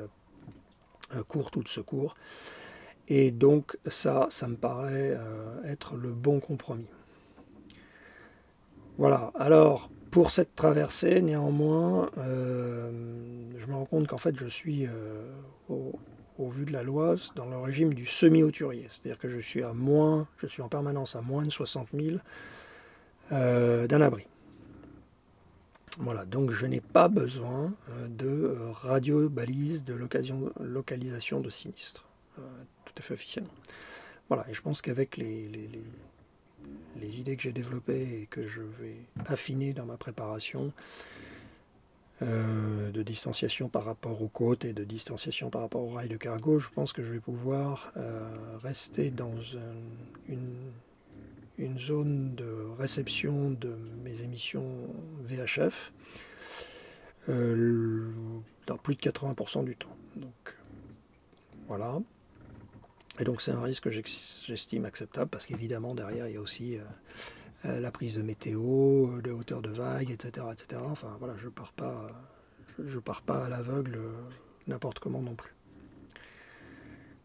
courte 1.28 1.56
ou 1.56 1.64
de 1.64 1.68
secours. 1.68 2.16
Et 3.08 3.32
donc 3.32 3.78
ça, 3.88 4.28
ça 4.30 4.48
me 4.48 4.56
paraît 4.56 5.18
être 5.66 5.96
le 5.96 6.10
bon 6.10 6.40
compromis. 6.40 6.88
Voilà, 8.98 9.32
alors 9.36 9.90
pour 10.10 10.32
cette 10.32 10.56
traversée, 10.56 11.22
néanmoins, 11.22 12.10
je 12.18 13.66
me 13.68 13.74
rends 13.74 13.86
compte 13.86 14.08
qu'en 14.08 14.18
fait 14.18 14.36
je 14.38 14.48
suis, 14.48 14.88
au, 15.70 16.50
vu 16.50 16.66
de 16.66 16.72
la 16.72 16.82
loi, 16.82 17.16
dans 17.36 17.46
le 17.46 17.58
régime 17.58 17.94
du 17.94 18.08
semi-hauturier. 18.08 18.88
C'est-à-dire 18.90 19.20
que 19.20 19.28
je 19.28 19.40
suis 19.40 19.62
je 19.62 20.48
suis 20.48 20.62
en 20.62 20.70
permanence 20.70 21.16
à 21.16 21.22
moins 21.22 21.44
de 21.44 21.52
60 21.52 21.90
000 21.94 22.18
euh, 23.32 23.88
d'un 23.88 24.02
abri. 24.02 24.28
Voilà, 26.00 26.26
donc 26.26 26.52
je 26.52 26.66
n'ai 26.66 26.82
pas 26.82 27.08
besoin 27.08 27.74
euh, 27.90 28.08
de 28.08 28.28
euh, 28.28 28.72
radio-balise 28.72 29.84
de 29.84 29.94
localisation 29.94 31.40
de 31.40 31.50
sinistre, 31.50 32.06
tout 32.36 32.94
à 32.98 33.02
fait 33.02 33.14
officiellement. 33.14 33.54
Voilà, 34.28 34.46
et 34.50 34.54
je 34.54 34.62
pense 34.62 34.82
qu'avec 34.82 35.18
les, 35.18 35.70
les, 37.00 37.20
idées 37.20 37.36
que 37.38 37.44
j'ai 37.44 37.52
développées 37.52 38.22
et 38.22 38.28
que 38.30 38.48
je 38.48 38.62
vais 38.62 38.96
affiner 39.28 39.74
dans 39.74 39.86
ma 39.86 39.98
préparation, 39.98 40.74
de 42.22 43.04
distanciation 43.04 43.68
par 43.68 43.84
rapport 43.84 44.22
aux 44.22 44.30
côtes 44.30 44.64
et 44.64 44.72
de 44.72 44.86
distanciation 44.86 45.50
par 45.50 45.60
rapport 45.62 45.82
aux 45.82 45.90
rails 45.90 46.08
de 46.08 46.16
cargo, 46.16 46.58
je 46.58 46.70
pense 46.70 46.94
que 46.94 47.04
je 47.04 47.12
vais 47.12 47.20
pouvoir 47.20 47.92
rester 48.62 49.12
dans 49.12 49.36
une 50.30 50.72
une 51.58 51.80
zone 51.80 52.36
de 52.36 52.68
réception 52.78 53.52
de 53.52 53.76
mes 54.04 54.22
émissions 54.22 54.90
VHF 55.22 55.94
euh, 57.30 58.12
dans 58.68 58.78
plus 58.78 58.96
de 58.96 59.02
80% 59.02 59.64
du 59.64 59.76
temps. 59.76 59.96
Donc 60.16 60.58
voilà. 61.68 62.00
Et 63.20 63.24
donc 63.24 63.42
c'est 63.42 63.52
un 63.52 63.62
risque 63.62 63.84
que 63.84 63.92
j'estime 63.92 64.86
acceptable 64.86 65.30
parce 65.30 65.46
qu'évidemment 65.46 65.94
derrière 65.94 66.28
il 66.28 66.34
y 66.34 66.38
a 66.38 66.42
aussi 66.42 66.78
euh, 66.78 66.82
euh, 67.66 67.80
la 67.80 67.92
prise 67.92 68.16
de 68.16 68.24
météo, 68.24 69.22
de 69.22 69.32
hauteur 69.32 69.62
de 69.62 69.70
vague, 69.70 70.10
etc., 70.10 70.48
etc. 70.52 70.82
Enfin 70.86 71.16
voilà, 71.20 71.36
je 71.38 71.50
pars 71.50 71.74
pas, 71.74 72.08
je 72.84 73.00
pars 73.00 73.22
pas 73.22 73.46
à 73.46 73.50
l'aveugle 73.50 74.00
n'importe 74.68 75.00
comment 75.00 75.22
non 75.22 75.36
plus. 75.36 75.54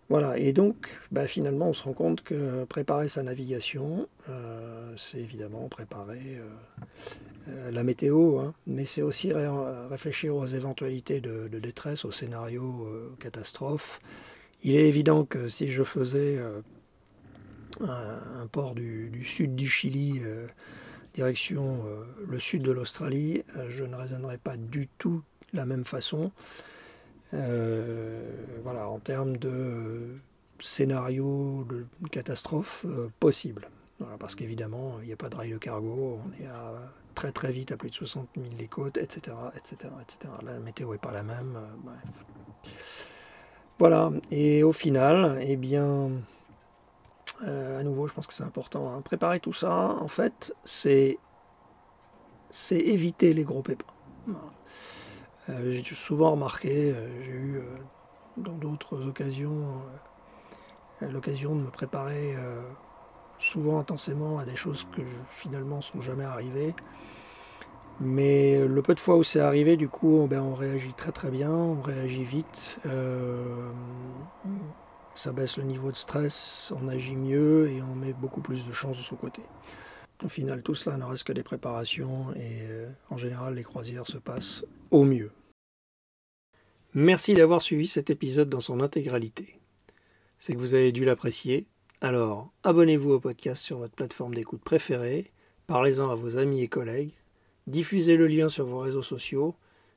Voilà, 0.08 0.38
et 0.38 0.54
donc 0.54 0.98
bah, 1.12 1.26
finalement 1.26 1.68
on 1.68 1.72
se 1.74 1.82
rend 1.82 1.92
compte 1.92 2.22
que 2.22 2.64
préparer 2.64 3.10
sa 3.10 3.22
navigation, 3.22 4.08
euh, 4.30 4.94
c'est 4.96 5.18
évidemment 5.18 5.68
préparer 5.68 6.38
euh, 6.38 6.48
euh, 7.48 7.70
la 7.70 7.84
météo, 7.84 8.38
hein, 8.38 8.54
mais 8.66 8.86
c'est 8.86 9.02
aussi 9.02 9.34
réfléchir 9.34 10.34
aux 10.34 10.46
éventualités 10.46 11.20
de, 11.20 11.48
détresse, 11.58 12.06
aux 12.06 12.12
scénarios 12.12 12.88
catastrophes. 13.20 14.00
Il 14.62 14.76
est 14.76 14.88
évident 14.88 15.26
que 15.26 15.48
si 15.48 15.68
je 15.68 15.84
faisais 15.84 16.40
un, 17.80 18.46
port 18.50 18.74
du, 18.74 19.22
sud 19.24 19.54
du 19.54 19.68
Chili, 19.68 20.22
direction 21.14 21.84
le 22.26 22.38
sud 22.38 22.62
de 22.62 22.72
l'Australie, 22.72 23.44
je 23.68 23.84
ne 23.84 23.94
raisonnerais 23.94 24.38
pas 24.38 24.56
du 24.56 24.88
tout 24.98 25.22
la 25.52 25.64
même 25.64 25.84
façon. 25.84 26.32
Euh, 27.34 28.22
voilà, 28.62 28.88
en 28.88 28.98
termes 28.98 29.36
de 29.36 30.16
scénario 30.60 31.66
de 31.68 31.86
catastrophe 32.10 32.84
euh, 32.86 33.08
possible. 33.20 33.68
parce 34.18 34.34
qu'évidemment, 34.34 34.96
il 35.00 35.06
n'y 35.06 35.12
a 35.12 35.16
pas 35.16 35.28
de 35.28 35.36
rail 35.36 35.50
de 35.50 35.58
cargo, 35.58 36.20
on 36.24 36.42
est 36.42 36.46
à, 36.46 36.72
très 37.14 37.32
très 37.32 37.52
vite 37.52 37.72
à 37.72 37.76
plus 37.76 37.90
de 37.90 37.94
60 37.94 38.28
000 38.36 38.46
les 38.56 38.68
côtes, 38.68 38.96
etc., 38.96 39.36
etc., 39.56 39.92
etc. 40.00 40.32
La 40.44 40.58
météo 40.58 40.92
n'est 40.92 40.98
pas 40.98 41.12
la 41.12 41.22
même. 41.22 41.56
Euh, 41.56 41.66
bref. 41.84 42.72
Voilà, 43.78 44.10
et 44.30 44.64
au 44.64 44.72
final, 44.72 45.38
eh 45.40 45.56
bien, 45.56 46.10
à 47.40 47.82
nouveau, 47.84 48.08
je 48.08 48.14
pense 48.14 48.26
que 48.26 48.34
c'est 48.34 48.42
important. 48.42 48.92
Hein. 48.92 49.02
Préparer 49.02 49.38
tout 49.38 49.52
ça, 49.52 49.96
en 50.00 50.08
fait, 50.08 50.52
c'est 50.64 51.18
éviter 52.72 53.34
les 53.34 53.44
gros 53.44 53.62
pépins. 53.62 53.84
Euh, 54.28 54.32
j'ai 55.48 55.82
souvent 55.94 56.32
remarqué, 56.32 56.92
euh, 56.92 57.22
j'ai 57.24 57.30
eu 57.30 57.56
euh, 57.56 57.62
dans 58.36 58.56
d'autres 58.56 59.06
occasions 59.06 59.80
l'occasion 61.00 61.54
de 61.54 61.60
me 61.60 61.70
préparer 61.70 62.34
souvent 63.38 63.78
intensément 63.78 64.40
à 64.40 64.44
des 64.44 64.56
choses 64.56 64.84
que 64.96 65.02
finalement 65.28 65.80
sont 65.80 66.00
jamais 66.00 66.24
arrivées. 66.24 66.74
Mais 68.00 68.66
le 68.66 68.82
peu 68.82 68.96
de 68.96 69.00
fois 69.00 69.16
où 69.16 69.22
c'est 69.22 69.38
arrivé, 69.38 69.76
du 69.76 69.88
coup, 69.88 70.26
ben, 70.28 70.42
on 70.42 70.54
réagit 70.54 70.92
très 70.94 71.12
très 71.12 71.30
bien, 71.30 71.52
on 71.52 71.80
réagit 71.80 72.24
vite, 72.24 72.80
ça 75.14 75.30
baisse 75.30 75.56
le 75.56 75.62
niveau 75.62 75.92
de 75.92 75.96
stress, 75.96 76.72
on 76.82 76.88
agit 76.88 77.14
mieux 77.14 77.70
et 77.70 77.80
on 77.80 77.94
met 77.94 78.12
beaucoup 78.12 78.40
plus 78.40 78.66
de 78.66 78.72
chances 78.72 78.98
de 78.98 79.04
son 79.04 79.14
côté. 79.14 79.42
Au 80.24 80.28
final, 80.28 80.62
tout 80.62 80.74
cela 80.74 80.96
ne 80.96 81.04
reste 81.04 81.28
que 81.28 81.32
des 81.32 81.44
préparations 81.44 82.34
et 82.34 82.66
en 83.08 83.16
général, 83.16 83.54
les 83.54 83.62
croisières 83.62 84.06
se 84.06 84.18
passent 84.18 84.64
au 84.90 85.04
mieux. 85.04 85.30
Merci 86.94 87.34
d'avoir 87.34 87.60
suivi 87.60 87.86
cet 87.86 88.08
épisode 88.08 88.48
dans 88.48 88.60
son 88.60 88.80
intégralité. 88.80 89.60
C'est 90.38 90.54
que 90.54 90.58
vous 90.58 90.72
avez 90.72 90.90
dû 90.90 91.04
l'apprécier. 91.04 91.66
Alors, 92.00 92.50
abonnez-vous 92.64 93.10
au 93.10 93.20
podcast 93.20 93.62
sur 93.62 93.76
votre 93.76 93.94
plateforme 93.94 94.34
d'écoute 94.34 94.62
préférée, 94.62 95.30
parlez-en 95.66 96.08
à 96.08 96.14
vos 96.14 96.38
amis 96.38 96.62
et 96.62 96.68
collègues, 96.68 97.12
diffusez 97.66 98.16
le 98.16 98.26
lien 98.26 98.48
sur 98.48 98.64
vos 98.64 98.78
réseaux 98.78 99.02
sociaux, 99.02 99.54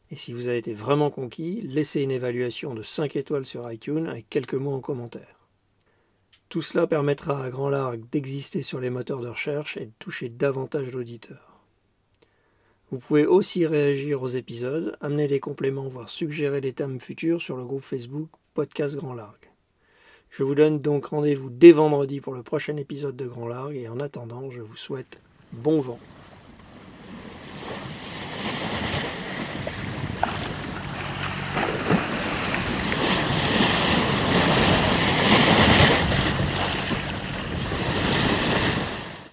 et 0.10 0.18
si 0.18 0.34
vous 0.34 0.50
avez 0.50 0.58
été 0.58 0.74
vraiment 0.74 1.10
conquis, 1.12 1.62
laissez 1.62 2.02
une 2.02 2.12
évaluation 2.12 2.74
de 2.74 2.84
5 2.84 3.16
étoiles 3.16 3.46
sur 3.46 3.72
iTunes 3.72 4.08
avec 4.08 4.28
quelques 4.30 4.56
mots 4.56 4.74
en 4.74 4.82
commentaire. 4.82 5.48
Tout 6.50 6.62
cela 6.62 6.88
permettra 6.88 7.42
à 7.42 7.50
Grand 7.50 7.70
Largue 7.70 8.04
d'exister 8.12 8.64
sur 8.64 8.82
les 8.82 8.90
moteurs 8.90 9.22
de 9.22 9.30
recherche 9.30 9.78
et 9.78 9.86
de 9.86 9.94
toucher 9.98 10.28
davantage 10.28 10.92
d'auditeurs. 10.92 11.51
Vous 12.92 13.00
pouvez 13.00 13.26
aussi 13.26 13.66
réagir 13.66 14.22
aux 14.22 14.28
épisodes, 14.28 14.98
amener 15.00 15.30
des 15.30 15.40
compléments, 15.40 15.88
voire 15.88 16.10
suggérer 16.10 16.60
des 16.60 16.74
thèmes 16.74 17.00
futurs 17.00 17.42
sur 17.42 17.56
le 17.56 17.64
groupe 17.64 17.84
Facebook 17.84 18.28
Podcast 18.54 18.98
Grand 18.98 19.14
Largue. 19.14 19.50
Je 20.30 20.44
vous 20.44 20.56
donne 20.56 20.82
donc 20.82 21.06
rendez-vous 21.06 21.50
dès 21.50 21.72
vendredi 21.72 22.20
pour 22.20 22.34
le 22.34 22.44
prochain 22.44 22.76
épisode 22.76 23.16
de 23.16 23.28
Grand 23.28 23.48
Largue 23.48 23.78
et 23.78 23.88
en 23.88 24.02
attendant, 24.02 24.52
je 24.52 24.62
vous 24.62 24.76
souhaite 24.76 25.22
bon 25.54 25.80
vent. 25.80 26.00